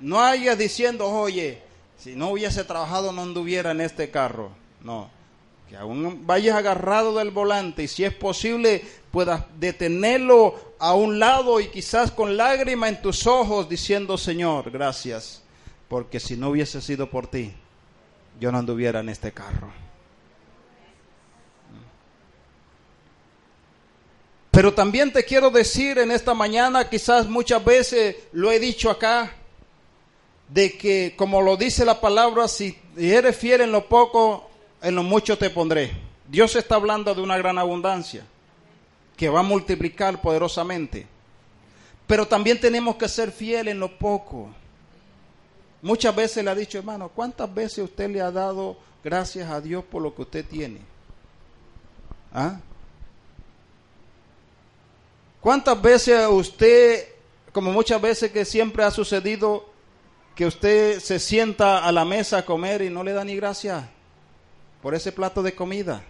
[0.00, 1.62] no hayas diciendo, oye,
[1.98, 4.50] si no hubiese trabajado no anduviera en este carro.
[4.82, 5.10] No,
[5.68, 11.60] que aún vayas agarrado del volante y si es posible puedas detenerlo a un lado
[11.60, 15.42] y quizás con lágrima en tus ojos diciendo, Señor, gracias,
[15.88, 17.52] porque si no hubiese sido por ti,
[18.40, 19.70] yo no anduviera en este carro.
[24.50, 29.32] Pero también te quiero decir en esta mañana, quizás muchas veces lo he dicho acá,
[30.48, 34.50] de que como lo dice la palabra, si eres fiel en lo poco,
[34.82, 35.92] en lo mucho te pondré.
[36.28, 38.24] Dios está hablando de una gran abundancia
[39.16, 41.06] que va a multiplicar poderosamente.
[42.06, 44.48] Pero también tenemos que ser fiel en lo poco.
[45.82, 49.84] Muchas veces le ha dicho, hermano, ¿cuántas veces usted le ha dado gracias a Dios
[49.84, 50.80] por lo que usted tiene?
[52.32, 52.58] ¿Ah?
[55.40, 57.08] ¿Cuántas veces usted,
[57.52, 59.70] como muchas veces que siempre ha sucedido,
[60.34, 63.84] que usted se sienta a la mesa a comer y no le da ni gracias
[64.82, 66.04] por ese plato de comida?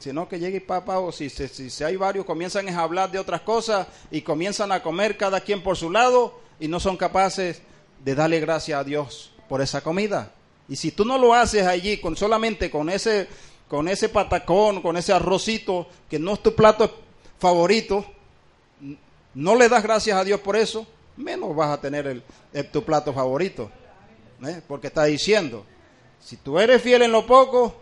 [0.00, 3.42] Sino que llegue papá, o si, si, si hay varios, comienzan a hablar de otras
[3.42, 7.62] cosas y comienzan a comer cada quien por su lado y no son capaces
[8.04, 10.32] de darle gracias a Dios por esa comida.
[10.68, 13.28] Y si tú no lo haces allí con solamente con ese
[13.68, 16.92] con ese patacón, con ese arrocito que no es tu plato
[17.40, 18.04] favorito,
[19.34, 20.86] no le das gracias a Dios por eso,
[21.16, 23.70] menos vas a tener el, tu plato favorito.
[24.46, 24.60] ¿eh?
[24.68, 25.64] Porque está diciendo,
[26.20, 27.74] si tú eres fiel en lo poco,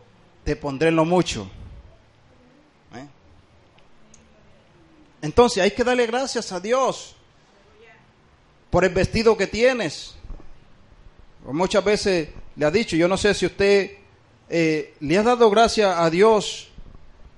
[0.45, 1.51] te pondré en lo mucho.
[2.95, 3.07] ¿eh?
[5.21, 7.17] Entonces hay que darle gracias a Dios
[8.71, 10.15] por el vestido que tienes.
[11.45, 13.93] Muchas veces le ha dicho, yo no sé si usted
[14.49, 16.68] eh, le ha dado gracias a Dios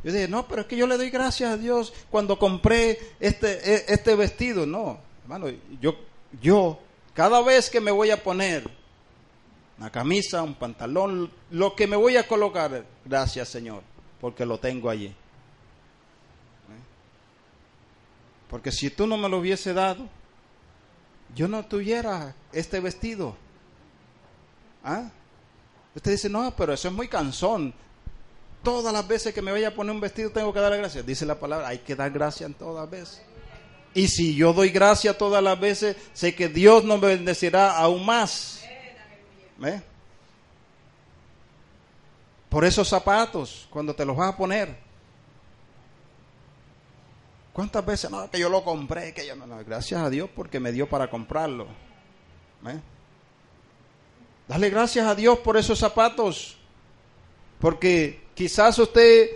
[0.02, 3.74] yo dije, no, pero es que yo le doy gracias a Dios cuando compré este,
[3.74, 4.64] e, este vestido.
[4.66, 5.48] No, hermano,
[5.80, 5.96] yo,
[6.40, 6.78] yo,
[7.14, 8.68] cada vez que me voy a poner
[9.78, 13.82] una camisa, un pantalón, lo que me voy a colocar, gracias Señor,
[14.20, 15.14] porque lo tengo allí.
[18.48, 20.08] Porque si tú no me lo hubiese dado,
[21.36, 23.36] yo no tuviera este vestido.
[24.82, 25.08] ¿Ah?
[25.94, 27.72] Usted dice, no, pero eso es muy cansón.
[28.62, 31.04] Todas las veces que me vaya a poner un vestido tengo que dar gracias.
[31.06, 33.22] Dice la palabra, hay que dar gracias en todas veces.
[33.94, 38.62] Y si yo doy gracias todas las veces, sé que Dios nos bendecirá aún más.
[39.58, 39.82] ¿Ve?
[42.48, 44.76] Por esos zapatos, cuando te los vas a poner.
[47.52, 48.10] ¿Cuántas veces?
[48.10, 49.64] No, que yo lo compré, que yo no, no.
[49.64, 51.66] Gracias a Dios porque me dio para comprarlo.
[52.62, 52.80] ¿Ve?
[54.46, 56.59] Dale gracias a Dios por esos zapatos.
[57.60, 59.28] Porque quizás usted,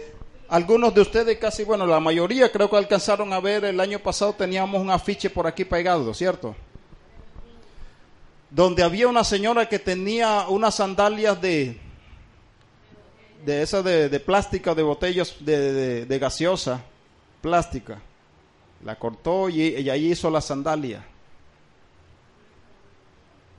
[0.48, 4.32] algunos de ustedes casi, bueno, la mayoría creo que alcanzaron a ver, el año pasado
[4.32, 6.56] teníamos un afiche por aquí pegado, ¿cierto?
[8.50, 11.78] Donde había una señora que tenía unas sandalias de,
[13.44, 16.82] de esas de, de plástica, de botellas de, de, gaseosa,
[17.42, 18.00] plástica.
[18.84, 21.04] La cortó y, y ahí hizo la sandalia.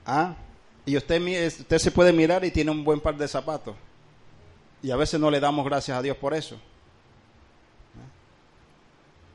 [0.04, 0.34] Ah,
[0.84, 3.74] y usted, usted se puede mirar y tiene un buen par de zapatos.
[4.82, 6.56] Y a veces no le damos gracias a Dios por eso.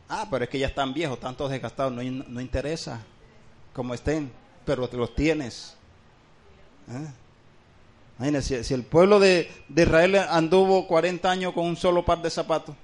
[0.07, 3.01] Ah, pero es que ya están viejos, tantos desgastados, no, no interesa
[3.73, 4.29] como estén,
[4.65, 5.77] pero los tienes.
[6.89, 8.41] ¿Eh?
[8.41, 12.29] Si, si, el pueblo de, de, Israel anduvo 40 años con un solo par de
[12.29, 12.75] zapatos.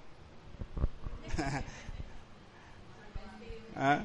[3.76, 4.00] ¿Ah?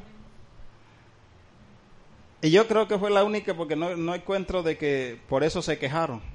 [2.42, 5.62] Y yo creo que fue la única porque no, no encuentro de que por eso
[5.62, 6.31] se quejaron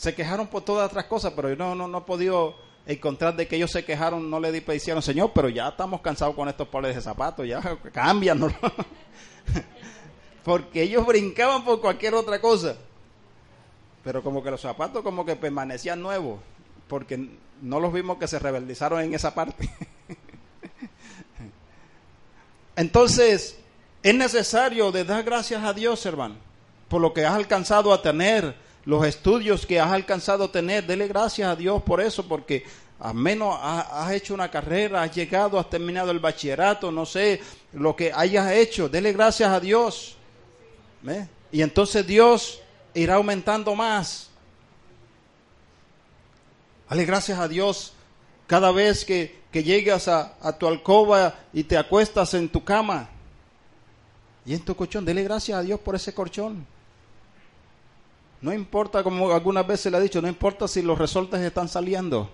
[0.00, 3.46] se quejaron por todas otras cosas, pero yo no, no, no he podido encontrar de
[3.46, 6.96] que ellos se quejaron, no le hicieron, Señor, pero ya estamos cansados con estos pares
[6.96, 7.60] de zapatos, ya
[7.92, 8.40] cambian,
[10.42, 12.78] porque ellos brincaban por cualquier otra cosa.
[14.02, 16.40] Pero como que los zapatos como que permanecían nuevos,
[16.88, 19.68] porque no los vimos que se rebeldizaron en esa parte.
[22.74, 23.58] Entonces,
[24.02, 26.36] es necesario de dar gracias a Dios, hermano,
[26.88, 31.48] por lo que has alcanzado a tener los estudios que has alcanzado tener, dele gracias
[31.48, 32.64] a Dios por eso, porque
[32.98, 37.40] al menos has hecho una carrera, has llegado, has terminado el bachillerato, no sé,
[37.72, 40.16] lo que hayas hecho, dele gracias a Dios.
[41.50, 42.60] Y entonces Dios
[42.94, 44.28] irá aumentando más.
[46.88, 47.92] Dale gracias a Dios
[48.46, 53.08] cada vez que, que llegas a, a, tu alcoba y te acuestas en tu cama.
[54.44, 56.66] Y en tu colchón, dele gracias a Dios por ese colchón.
[58.40, 62.30] No importa, como algunas veces le he dicho, no importa si los resortes están saliendo.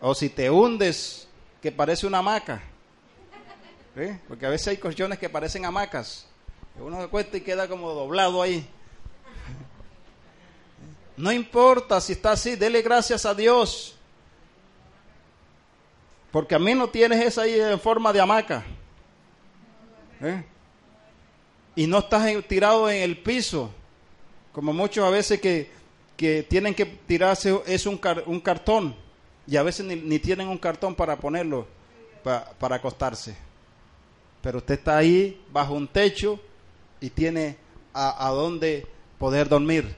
[0.00, 1.28] O si te hundes,
[1.60, 2.62] que parece una hamaca.
[4.28, 6.26] Porque a veces hay colchones que parecen hamacas.
[6.78, 8.66] Uno se cuesta y queda como doblado ahí.
[11.16, 13.94] No importa si está así, dele gracias a Dios.
[16.32, 18.64] Porque a mí no tienes esa ahí en forma de hamaca.
[20.22, 20.44] ¿Eh?
[21.76, 23.70] Y no estás tirado en el piso,
[24.60, 25.70] como muchos a veces que,
[26.18, 28.94] que tienen que tirarse es un, un cartón
[29.46, 31.66] y a veces ni, tienen un cartón para ponerlo
[32.22, 33.34] para acostarse.
[34.42, 36.38] Pero usted está ahí bajo un techo
[37.00, 37.56] y tiene
[37.94, 38.86] a, a dónde
[39.18, 39.96] poder dormir,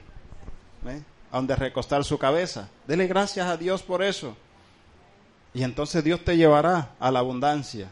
[1.29, 2.69] a dónde recostar su cabeza.
[2.87, 4.33] Dele gracias a Dios por eso.
[5.53, 7.91] Y entonces Dios te llevará a la abundancia.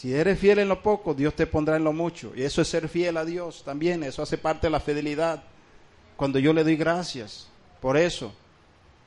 [0.00, 2.32] Si eres fiel en lo poco, Dios te pondrá en lo mucho.
[2.34, 4.02] Y eso es ser fiel a Dios también.
[4.02, 5.42] Eso hace parte de la fidelidad.
[6.16, 7.48] Cuando yo le doy gracias
[7.82, 8.32] por eso.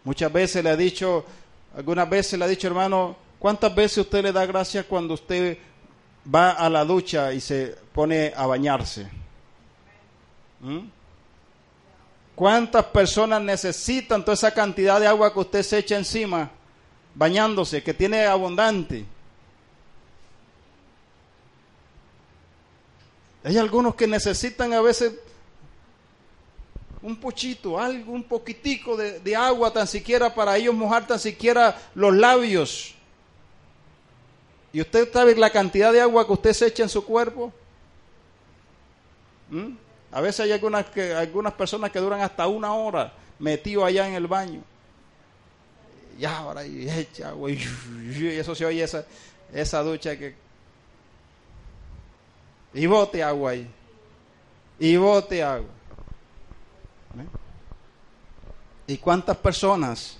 [0.03, 1.25] Muchas veces le ha dicho,
[1.75, 5.57] algunas veces le ha dicho, hermano, ¿cuántas veces usted le da gracias cuando usted
[6.31, 9.09] va a la ducha y se pone a bañarse?
[10.59, 10.81] ¿Mm?
[12.35, 16.51] ¿Cuántas personas necesitan toda esa cantidad de agua que usted se echa encima?
[17.15, 19.05] bañándose, que tiene abundante.
[23.43, 25.13] Hay algunos que necesitan a veces
[27.01, 32.15] un pochito, algo, un poquitico de, agua tan siquiera para ellos mojar tan siquiera los
[32.15, 32.95] labios.
[34.71, 37.51] ¿Y usted sabe la cantidad de agua que usted se echa en su cuerpo?
[39.49, 39.73] ¿Mm?
[40.11, 40.85] A veces hay algunas,
[41.53, 44.61] personas que duran hasta una hora metido allá en el baño
[46.17, 47.59] y ahora y echa agua y,
[48.39, 48.85] eso se oye
[49.51, 50.42] esa ducha que
[52.73, 53.69] y bote agua ahí
[54.79, 55.69] y bote agua
[57.17, 57.27] ¿Eh?
[58.87, 60.17] y cuántas personas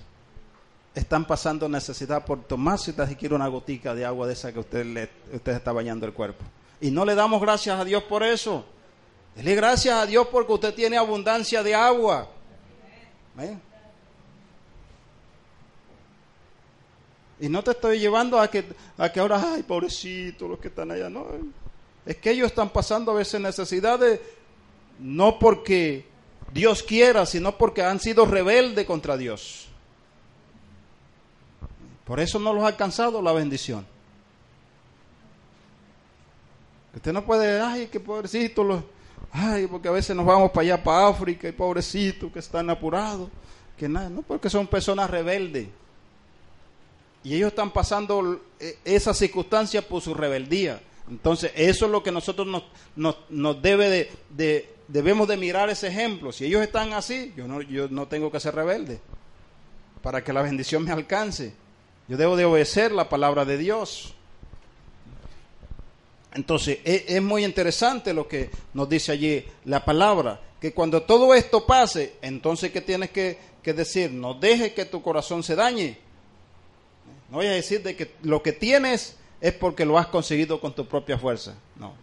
[0.93, 4.85] están pasando necesidad por tomarse tan siquiera una gotica de agua de esa que usted
[4.85, 6.43] le, usted está bañando el cuerpo
[6.79, 8.65] y no le damos gracias a Dios por eso
[9.35, 12.29] dele gracias a Dios porque usted tiene abundancia de agua
[13.39, 13.57] ¿Eh?
[17.39, 18.63] Y no te estoy llevando a que,
[18.97, 21.09] a que ahora, ay, pobrecito, los que están allá.
[21.09, 21.27] No,
[22.05, 24.19] es que ellos están pasando a veces necesidades,
[24.99, 26.05] no porque
[26.53, 29.67] Dios quiera, sino porque han sido rebeldes contra Dios.
[32.05, 33.85] Por eso no los ha alcanzado la bendición.
[36.95, 38.83] Usted no puede, ay, qué pobrecito, los,
[39.31, 43.29] ay, porque a veces nos vamos para allá, para África, y pobrecito, que están apurados,
[43.77, 45.69] que nada, no, porque son personas rebeldes.
[47.23, 50.81] Y ellos están pasando eh, esa circunstancia por su rebeldía.
[51.09, 56.31] Entonces, eso es lo que nosotros nos, nos, debe de, debemos de mirar ese ejemplo.
[56.31, 58.99] Si ellos están así, yo no, yo no tengo que ser rebelde
[60.01, 61.53] para que la bendición me alcance.
[62.07, 64.13] Yo debo de obedecer la palabra de Dios.
[66.33, 71.33] Entonces, es, es, muy interesante lo que nos dice allí la palabra, que cuando todo
[71.35, 74.11] esto pase, entonces, ¿qué tienes que, que decir?
[74.11, 75.99] No dejes que tu corazón se dañe,
[77.29, 80.73] no voy a decir de que lo que tienes es porque lo has conseguido con
[80.73, 81.53] tu propia fuerza.
[81.75, 81.93] No.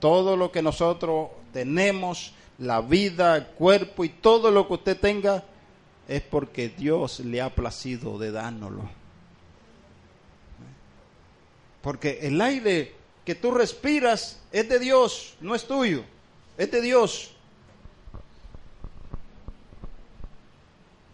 [0.00, 5.44] Todo lo que nosotros tenemos, la vida, el cuerpo y todo lo que usted tenga,
[6.08, 8.90] es porque Dios le ha placido de dárnoslo.
[11.80, 12.92] Porque el aire
[13.24, 16.02] que tú respiras es de Dios, no es tuyo,
[16.58, 17.30] es de Dios.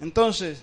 [0.01, 0.63] Entonces,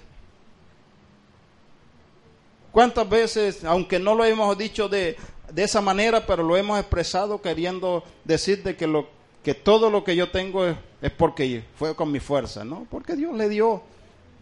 [2.73, 5.15] ¿Cuántas veces, aunque no lo hemos dicho de,
[5.53, 9.07] de esa manera, pero lo hemos expresado queriendo decir de que, lo,
[9.43, 10.75] que todo lo que yo tengo es,
[11.15, 12.87] porque fue con mi fuerza, ¿no?
[12.89, 13.83] Porque Dios le dio,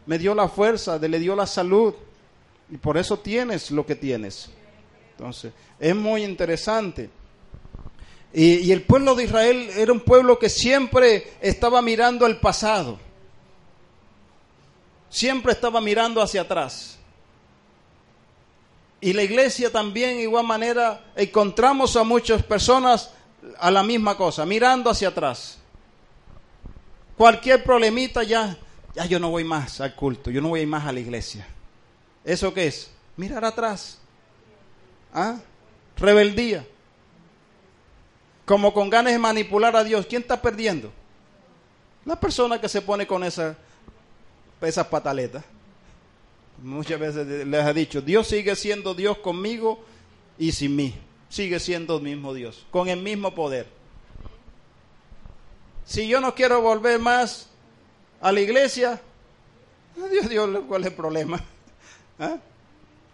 [0.05, 1.93] me dio la fuerza, le dio la salud
[2.69, 4.49] y por eso tienes lo que tienes.
[5.17, 7.09] Entonces, es muy interesante.
[8.31, 12.97] Y, y, el pueblo de Israel era un pueblo que siempre estaba mirando al pasado.
[15.09, 17.00] Siempre estaba mirando hacia atrás.
[19.01, 23.09] Y la iglesia también, de igual manera, encontramos a muchas personas
[23.57, 25.57] a la misma cosa, mirando hacia atrás.
[27.17, 28.55] Cualquier problemita ya,
[28.93, 31.47] ya yo no voy más al culto, yo no voy más a la iglesia.
[32.23, 32.91] ¿Eso qué es?
[33.17, 33.97] Mirar atrás.
[35.11, 35.37] ¿Ah?
[35.97, 36.65] Rebeldía.
[38.45, 40.05] Como con ganas de manipular a Dios.
[40.05, 40.91] ¿Quién está perdiendo?
[42.05, 43.55] La persona que se pone con esa,
[44.61, 45.43] esas pataletas.
[46.61, 49.83] Muchas veces les ha dicho, Dios sigue siendo Dios conmigo
[50.37, 50.93] y sin mí.
[51.29, 53.65] sigue siendo el mismo Dios, con el mismo poder.
[55.85, 57.49] Si yo no quiero volver más
[58.19, 59.01] a la iglesia,
[60.11, 61.41] Dios, Dios, ¿cuál es el problema?
[62.19, 62.37] ¿Ah?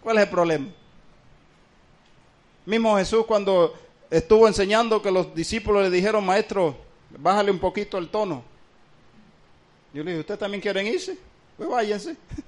[0.02, 0.66] ¿Cuál es el problema?
[2.66, 3.74] Mismo Jesús cuando
[4.10, 6.76] estuvo enseñando que los discípulos le dijeron, maestro,
[7.18, 8.42] bájale un poquito el tono.
[9.94, 11.16] Yo le dije, ¿ustedes también quieren irse?
[11.56, 12.16] Pues váyanse.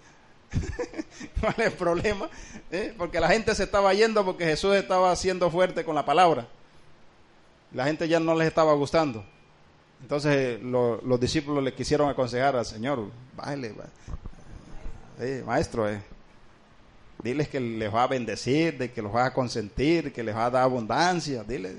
[1.41, 2.29] ¿Cuál es el problema?
[2.71, 2.95] ¿Eh?
[2.97, 6.47] Porque la gente se estaba yendo porque Jesús estaba siendo fuerte con la palabra.
[7.73, 9.25] La gente ya no les estaba gustando.
[10.03, 13.75] Entonces los discípulos le quisieron aconsejar al Señor, bájale,
[15.45, 16.01] maestro, eh,
[17.23, 20.47] diles que les va a bendecir, de que los va a consentir, que les va
[20.47, 21.77] a dar abundancia, dile.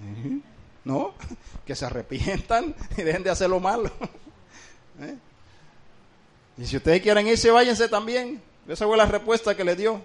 [0.82, 1.12] No,
[1.66, 3.90] que se arrepientan y dejen de hacer lo malo.
[4.98, 5.14] ¿Eh?
[6.60, 8.40] Y si ustedes quieren irse, váyanse también.
[8.68, 10.02] Esa fue la respuesta que le dio.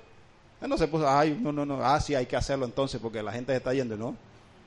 [0.61, 3.21] Él no se puso, ay, no, no, no, ah, sí, hay que hacerlo entonces porque
[3.21, 4.15] la gente se está yendo, ¿no?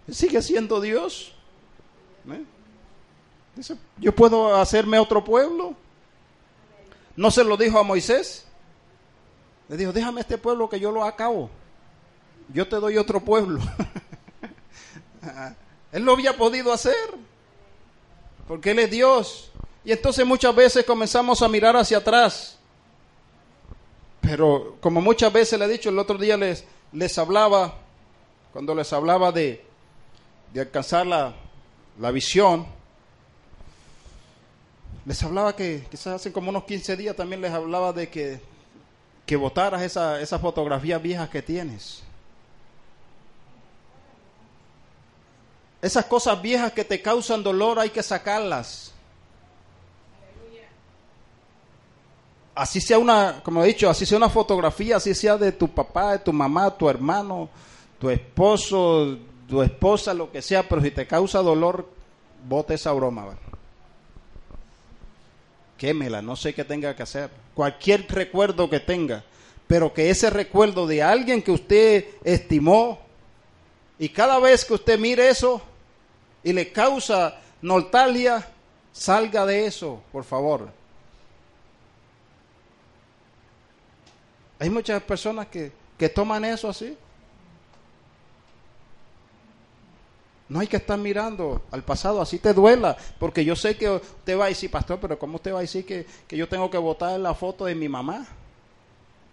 [0.07, 1.33] Él sigue siendo Dios.
[3.57, 5.75] Dice, yo puedo hacerme otro pueblo.
[7.17, 8.45] No se lo dijo a Moisés.
[9.71, 11.49] Le dijo, déjame este pueblo que yo lo acabo.
[12.53, 13.61] Yo te doy otro pueblo.
[15.93, 16.95] él lo había podido hacer.
[18.47, 19.51] Porque Él es Dios.
[19.89, 22.59] Y entonces muchas veces comenzamos a mirar hacia atrás.
[24.21, 26.63] Pero como muchas veces le he dicho, el otro día les,
[26.93, 27.73] les hablaba,
[28.53, 29.65] cuando les hablaba de,
[30.53, 31.35] de alcanzar la,
[31.99, 32.67] la visión,
[35.07, 38.43] les hablaba que quizás hace como unos 15 días también les hablaba de que,
[39.25, 42.03] que votaras esa, esas fotografías viejas que tienes.
[45.81, 48.93] Esas cosas viejas que te causan dolor hay que sacarlas.
[52.59, 56.13] Así sea una, como he dicho, así sea una fotografía, así sea de tu papá,
[56.13, 57.49] de tu mamá, tu hermano,
[58.01, 59.17] tu esposo,
[59.49, 61.89] tu esposa, lo que sea, pero si te causa dolor,
[62.49, 63.39] bote esa broma.
[65.77, 67.31] Quémela, no sé qué tenga que hacer.
[67.55, 69.23] Cualquier recuerdo que tenga,
[69.69, 72.99] pero que ese recuerdo de alguien que usted estimó,
[74.01, 75.63] y cada vez que usted mire eso
[76.43, 78.49] y le causa nostalgia,
[78.91, 80.77] salga de eso, por favor.
[84.59, 86.97] Hay muchas personas que, que toman eso así.
[90.49, 94.39] No hay que estar mirando al pasado, así te duela, porque yo sé que usted
[94.39, 96.79] va a decir, pastor, pero ¿cómo usted va a decir que, que yo tengo que
[96.79, 98.27] votar la foto de mi mamá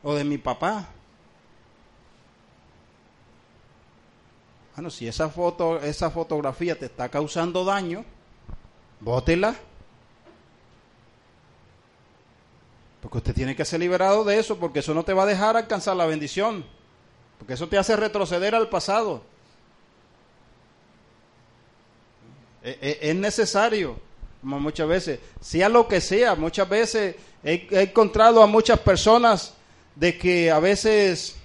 [0.03, 0.89] o de mi papá?
[4.75, 8.03] Bueno, si esa foto, esa fotografía te está causando daño,
[8.99, 9.55] bótela.
[13.05, 15.55] Porque usted tiene que ser liberado de eso, porque eso no te va a dejar
[15.55, 16.65] alcanzar la bendición.
[17.37, 19.21] Porque eso te hace retroceder al pasado.
[22.63, 23.99] E, e, es necesario,
[24.41, 29.53] como muchas veces, sea lo que sea, muchas veces he, encontrado a muchas personas
[29.95, 31.35] de que a veces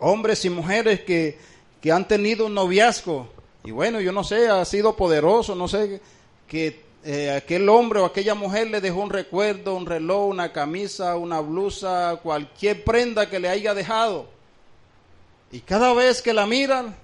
[0.00, 1.38] hombres y mujeres que,
[1.80, 3.28] que han tenido un noviazgo,
[3.62, 6.00] y bueno, yo no sé, ha sido poderoso, no sé,
[6.48, 11.16] que eh, aquel hombre o aquella mujer le dejó un recuerdo, un reloj, una camisa,
[11.16, 14.26] una blusa, cualquier prenda que le haya dejado.
[15.52, 16.96] Y cada vez que la miran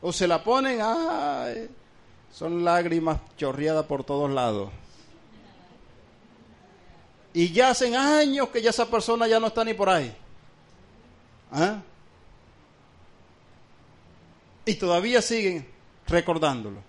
[0.00, 1.68] o se la ponen, ay,
[2.32, 4.70] son lágrimas chorreadas por todos lados.
[7.32, 10.14] Y ya hacen años que ya esa persona ya no está ni por ahí.
[11.52, 11.80] ¿Ah?
[14.64, 15.66] Y todavía siguen
[16.06, 16.82] recordándolo.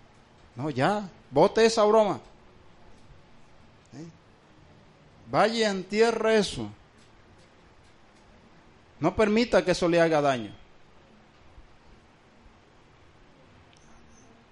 [0.55, 2.20] No, ya, bote esa broma.
[3.93, 4.05] ¿Eh?
[5.32, 6.69] Vaya, entierra eso.
[8.99, 10.51] No permita que eso le haga daño.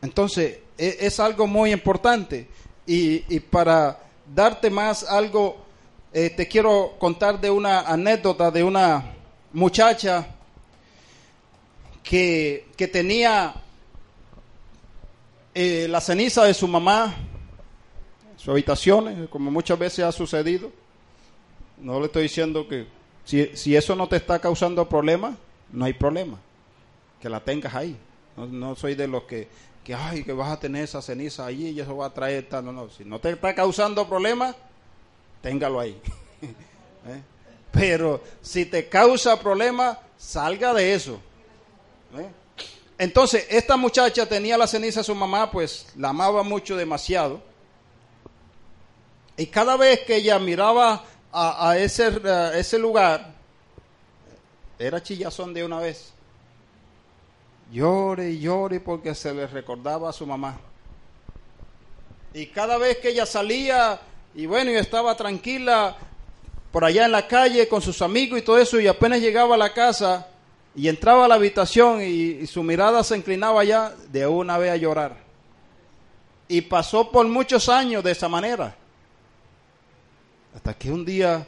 [0.01, 2.47] Entonces, e, es, algo muy importante.
[2.86, 3.99] Y, para
[4.34, 5.65] darte más algo,
[6.13, 9.03] eh, te quiero contar de una anécdota de una
[9.51, 10.27] muchacha
[12.01, 13.53] que, tenía
[15.53, 17.28] eh, la ceniza de su mamá
[18.40, 20.72] en su habitación, como muchas veces ha sucedido.
[21.78, 22.88] No le estoy diciendo que
[23.26, 25.36] si, si eso no te está causando problemas,
[25.72, 26.40] no hay problema.
[27.22, 27.98] Que la tengas ahí.
[28.36, 29.48] no soy de los que
[29.84, 32.66] que, ay, que vas a tener esa ceniza allí y eso va a traer tal.
[32.66, 34.56] No, no, si no te está causando problemas,
[35.42, 36.00] téngalo ahí.
[36.42, 37.22] ¿Eh?
[37.72, 41.20] Pero si te causa problemas, salga de eso.
[42.18, 42.30] ¿Eh?
[42.98, 47.42] Entonces, esta muchacha tenía la ceniza de su mamá, pues la amaba mucho, demasiado.
[49.40, 53.34] Y cada vez que ella miraba a, ese, lugar,
[54.78, 56.12] era chillazón de una vez.
[57.72, 60.60] Llore y llore porque se le recordaba a su mamá.
[62.34, 64.02] Y cada vez que ella salía
[64.36, 65.96] y bueno, y estaba tranquila
[66.74, 69.58] por allá en la calle con sus amigos y todo eso, y apenas llegaba a
[69.58, 70.28] la casa
[70.76, 74.72] y entraba a la habitación y, y su mirada se inclinaba ya de una vez
[74.72, 75.16] a llorar.
[76.50, 78.76] Y pasó por muchos años de esa manera.
[80.56, 81.47] Hasta que un día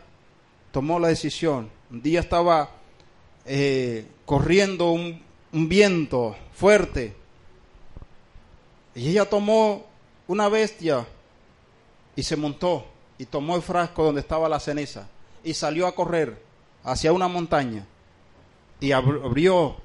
[0.71, 1.69] tomó la decisión.
[1.89, 2.69] Un día estaba
[3.45, 5.21] eh, corriendo un,
[5.51, 7.15] un viento fuerte.
[8.95, 9.85] Y ella tomó
[10.27, 11.05] una bestia
[12.15, 12.85] y se montó
[13.17, 15.07] y tomó el frasco donde estaba la ceniza
[15.43, 16.41] y salió a correr
[16.83, 17.85] hacia una montaña
[18.79, 19.77] y abrió,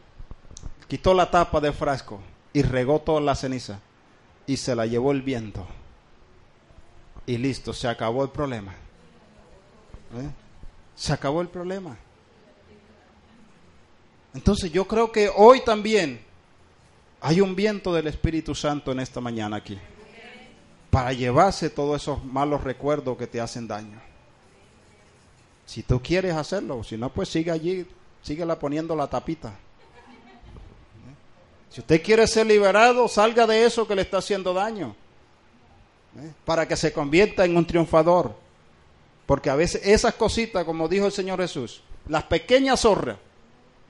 [0.88, 2.20] quitó la tapa del frasco
[2.52, 3.80] y regó toda la ceniza
[4.46, 5.66] y se la llevó el viento.
[7.26, 8.74] Y listo, se acabó el problema.
[10.14, 10.30] ¿Eh?
[10.94, 11.96] Se acabó el problema.
[14.34, 16.20] Entonces yo creo que hoy también
[17.20, 19.78] hay un viento del Espíritu Santo en esta mañana aquí.
[20.90, 24.00] Para llevarse todos esos malos recuerdos que te hacen daño.
[25.64, 27.86] Si tú quieres hacerlo, si no, pues sigue allí,
[28.22, 29.54] síguela poniendo la tapita.
[31.70, 34.94] Si usted quiere ser liberado, salga de eso que le está haciendo daño.
[36.18, 36.32] ¿eh?
[36.44, 38.45] Para que se convierta en un triunfador.
[39.26, 43.18] Porque a veces esas cositas, como dijo el Señor Jesús, las pequeñas zorras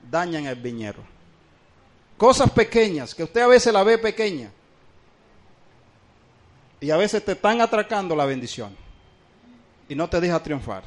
[0.09, 1.03] dañan el viñero.
[2.17, 4.51] Cosas pequeñas, que usted a veces la ve pequeña.
[6.81, 8.75] Y a veces te están atracando la bendición.
[9.87, 10.83] Y no te deja triunfar.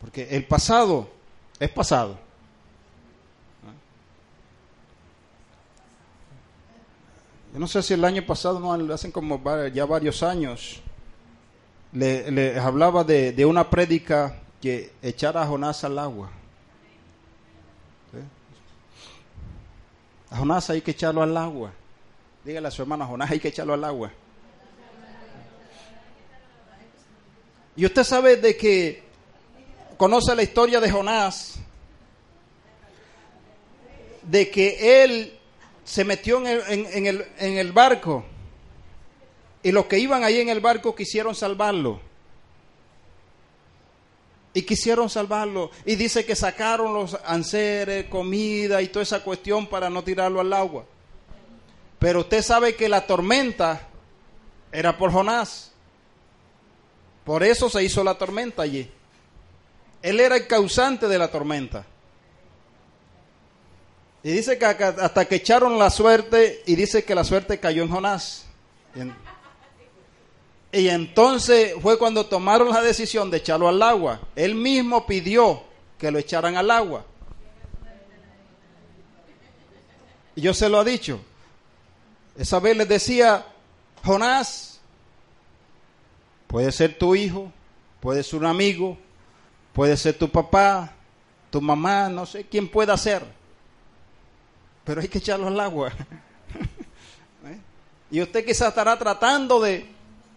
[0.00, 1.08] Porque el pasado
[1.60, 2.18] es pasado.
[7.52, 9.40] Yo no sé si el año pasado, no, hacen como
[9.72, 10.81] ya varios años,
[11.92, 16.30] le, le hablaba de, de, una prédica que echara a Jonás al agua.
[20.30, 21.72] A Jonás hay que echarlo al agua.
[22.44, 24.10] Dígale a su hermano, a Jonás hay que echarlo al agua.
[27.76, 29.02] Y usted sabe de que
[29.96, 31.56] conoce la historia de Jonás,
[34.22, 35.38] de que él
[35.84, 38.24] se metió en el, en, en, el, en el, barco
[39.62, 42.00] y los que iban ahí en el barco quisieron salvarlo.
[44.54, 45.70] Y quisieron salvarlo.
[45.86, 50.52] Y dice que sacaron los anseres, comida y toda esa cuestión para no tirarlo al
[50.52, 50.84] agua.
[51.98, 53.88] Pero usted sabe que la tormenta
[54.72, 55.72] era por Jonás.
[57.24, 58.90] Por eso se hizo la tormenta allí.
[60.02, 61.86] Él era el causante de la tormenta.
[64.24, 67.88] Y dice que hasta que echaron la suerte, y dice que la suerte cayó en
[67.88, 68.46] Jonás.
[70.72, 74.20] Y entonces fue cuando tomaron la decisión de echarlo al agua.
[74.34, 75.62] Él mismo pidió
[75.98, 77.04] que lo echaran al agua.
[80.34, 81.20] Y yo se lo ha dicho.
[82.38, 83.44] Esa vez les decía,
[84.02, 84.80] Jonás,
[86.46, 87.52] puede ser tu hijo,
[88.00, 88.96] puede ser un amigo,
[89.74, 90.94] puede ser tu papá,
[91.50, 93.42] tu mamá, no sé quién pueda ser
[94.84, 95.92] pero hay que echarlo al agua.
[97.46, 97.58] ¿Eh?
[98.10, 99.86] Y usted quizás estará tratando de,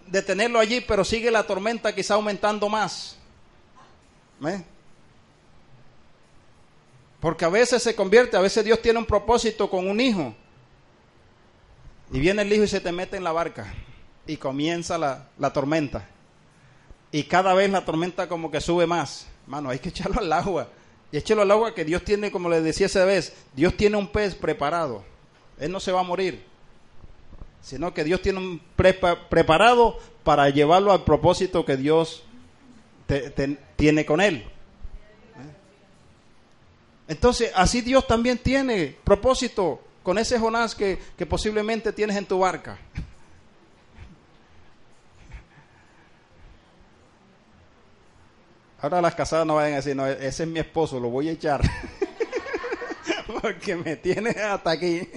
[0.08, 3.18] de, tenerlo allí, pero sigue la tormenta quizá aumentando más.
[4.46, 4.64] ¿Eh?
[7.20, 10.36] Porque a veces se convierte, a veces Dios tiene un propósito con un hijo.
[12.12, 13.74] Y viene el hijo y se te mete en la barca.
[14.28, 16.08] Y comienza la, la tormenta.
[17.12, 19.28] Y cada vez la tormenta como que sube más.
[19.48, 20.70] Mano, hay que echarlo al agua.
[21.12, 24.08] Y échelo al agua que Dios tiene, como le decía esa vez, Dios tiene un
[24.08, 25.04] pez preparado.
[25.60, 26.44] Él no se va a morir,
[27.66, 32.24] sino que Dios tiene un preparado para llevarlo al propósito que Dios
[33.76, 34.46] tiene con él.
[37.08, 42.38] Entonces, así Dios también tiene propósito con ese Jonás que, que posiblemente tienes en tu
[42.38, 42.78] barca.
[48.80, 51.32] Ahora las casadas no vayan a decir, no, ese es mi esposo, lo voy a
[51.32, 51.62] echar.
[53.42, 55.10] Porque me tiene hasta aquí.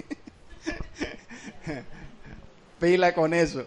[2.80, 3.64] Pila con eso.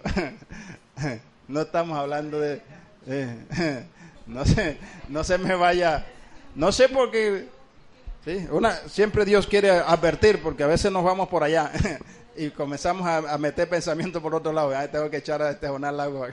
[1.48, 2.62] no estamos hablando de...
[4.28, 4.78] No sé,
[5.10, 6.06] no se me vaya...
[6.56, 7.48] No sé por qué...
[8.24, 8.48] ¿sí?
[8.52, 11.72] Una, siempre Dios quiere advertir porque a veces nos vamos por allá
[12.38, 14.72] y comenzamos a, meter pensamiento por otro lado.
[14.90, 16.26] Tengo que echar a este Lago,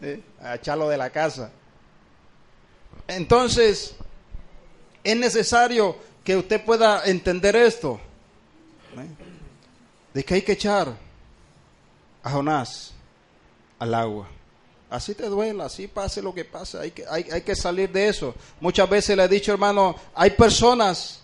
[0.00, 0.22] ¿sí?
[0.40, 1.50] a echarlo de la casa.
[3.08, 3.96] Entonces,
[5.04, 8.00] es necesario que usted pueda entender esto.
[8.96, 9.06] ¿eh?
[10.14, 11.05] De que hay que echar
[12.26, 12.92] a Jonás
[13.78, 14.26] al agua.
[14.90, 18.08] Así te duela, así pase lo que pase, hay que, hay, hay que salir de
[18.08, 18.34] eso.
[18.60, 21.20] Muchas veces le he dicho, hermano, hay personas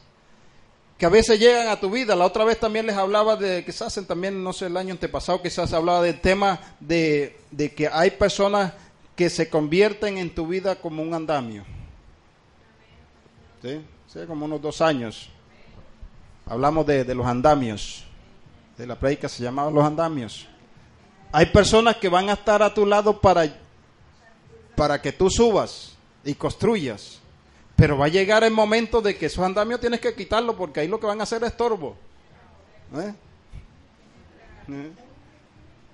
[0.96, 2.14] que a veces llegan a tu vida.
[2.14, 5.72] La otra vez también les hablaba de, quizás también, no sé, el año antepasado, quizás
[5.72, 8.72] hablaba del tema de, de que hay personas
[9.16, 11.64] que se convierten en tu vida como un andamio.
[13.60, 13.80] ¿Sí?
[14.28, 15.30] Como unos dos años.
[16.46, 18.04] Hablamos de, de los andamios.
[18.78, 20.46] De la predica se llamaba los andamios.
[21.32, 23.46] Hay personas que van a estar a tu lado para,
[24.76, 27.20] para que tú subas y construyas.
[27.74, 30.88] Pero va a llegar el momento de que esos andamios tienes que quitarlos porque ahí
[30.88, 31.96] lo que van a hacer es estorbo.
[32.94, 33.14] ¿Eh?
[34.68, 34.92] ¿Eh?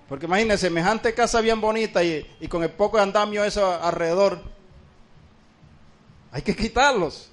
[0.08, 4.40] Porque imagínense, semejante casa bien bonita y, y con el poco andamio eso alrededor.
[6.32, 7.30] Hay que quitarlos.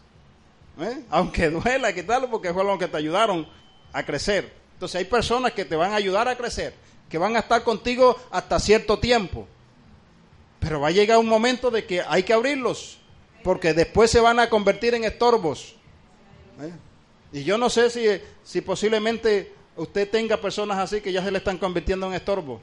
[0.79, 1.03] ¿Eh?
[1.09, 3.47] Aunque duela quitarlos porque fue lo que te ayudaron
[3.93, 4.53] a crecer.
[4.73, 6.73] Entonces hay personas que te van a ayudar a crecer,
[7.09, 9.47] que van a estar contigo hasta cierto tiempo.
[10.59, 12.97] Pero va a llegar un momento de que hay que abrirlos,
[13.43, 15.75] porque después se van a convertir en estorbos.
[16.59, 16.71] ¿Eh?
[17.33, 18.05] Y yo no sé si,
[18.43, 22.61] si posiblemente usted tenga personas así que ya se le están convirtiendo en estorbo.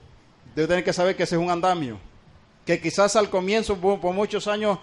[0.55, 1.99] Debe tener que saber que ese es un andamio.
[2.65, 4.79] Que quizás al comienzo, por, muchos años,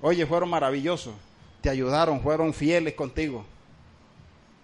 [0.00, 1.14] oye, fueron maravillosos.
[1.60, 3.44] Te ayudaron, fueron fieles contigo.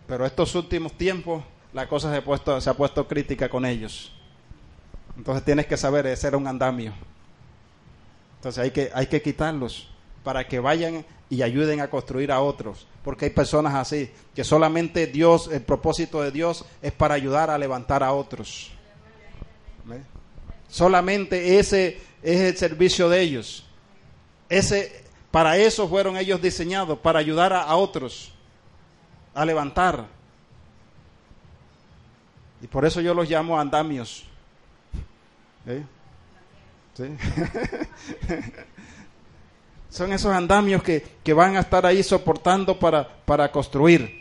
[0.07, 4.13] Pero estos últimos tiempos, la cosa se ha puesto, se ha puesto crítica con ellos.
[5.21, 6.95] Entonces tienes que saber, ese era un andamio.
[8.37, 9.87] Entonces hay que, hay que quitarlos
[10.25, 12.87] para que vayan y ayuden a construir a otros.
[13.05, 17.59] Porque hay personas así, que solamente Dios, el propósito de Dios es para ayudar a
[17.59, 18.71] levantar a otros.
[20.71, 23.67] Solamente ese es el servicio de ellos.
[24.49, 28.33] Ese, para eso fueron ellos diseñados, para ayudar a otros
[29.35, 30.07] a levantar.
[32.63, 34.25] Y por eso yo los llamo andamios.
[35.71, 35.85] ¿Eh?
[39.89, 44.21] Son esos andamios que, que, van a estar ahí soportando para, para construir.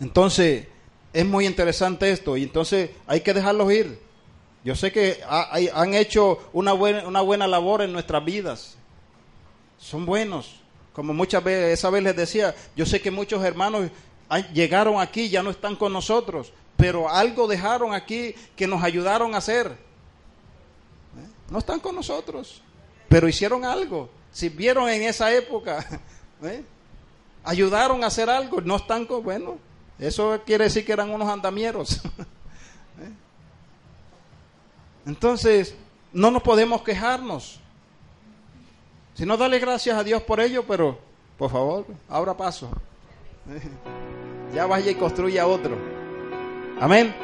[0.00, 0.66] Entonces,
[1.12, 3.98] es muy interesante esto y entonces hay que dejarlos ir.
[4.64, 8.76] Yo sé que han hecho una buena, una buena labor en nuestras vidas.
[9.78, 10.60] Son buenos.
[10.94, 13.90] Como muchas veces, esa vez les decía, yo sé que muchos hermanos
[14.54, 19.38] llegaron aquí, ya no están con nosotros, pero algo dejaron aquí que nos ayudaron a
[19.38, 19.76] hacer.
[21.50, 22.62] No están con nosotros,
[23.08, 25.84] pero hicieron algo, sirvieron en esa época,
[26.42, 26.64] ¿eh?
[27.44, 29.58] ayudaron a hacer algo, no están con, bueno,
[29.98, 32.00] eso quiere decir que eran unos andamieros.
[33.00, 33.12] ¿Eh?
[35.06, 35.74] Entonces,
[36.12, 37.60] no nos podemos quejarnos.
[39.14, 40.98] Si no, dale gracias a Dios por ello, pero
[41.38, 42.70] por favor, abra paso.
[44.54, 45.76] Ya vaya y construya otro.
[46.78, 47.23] Amén.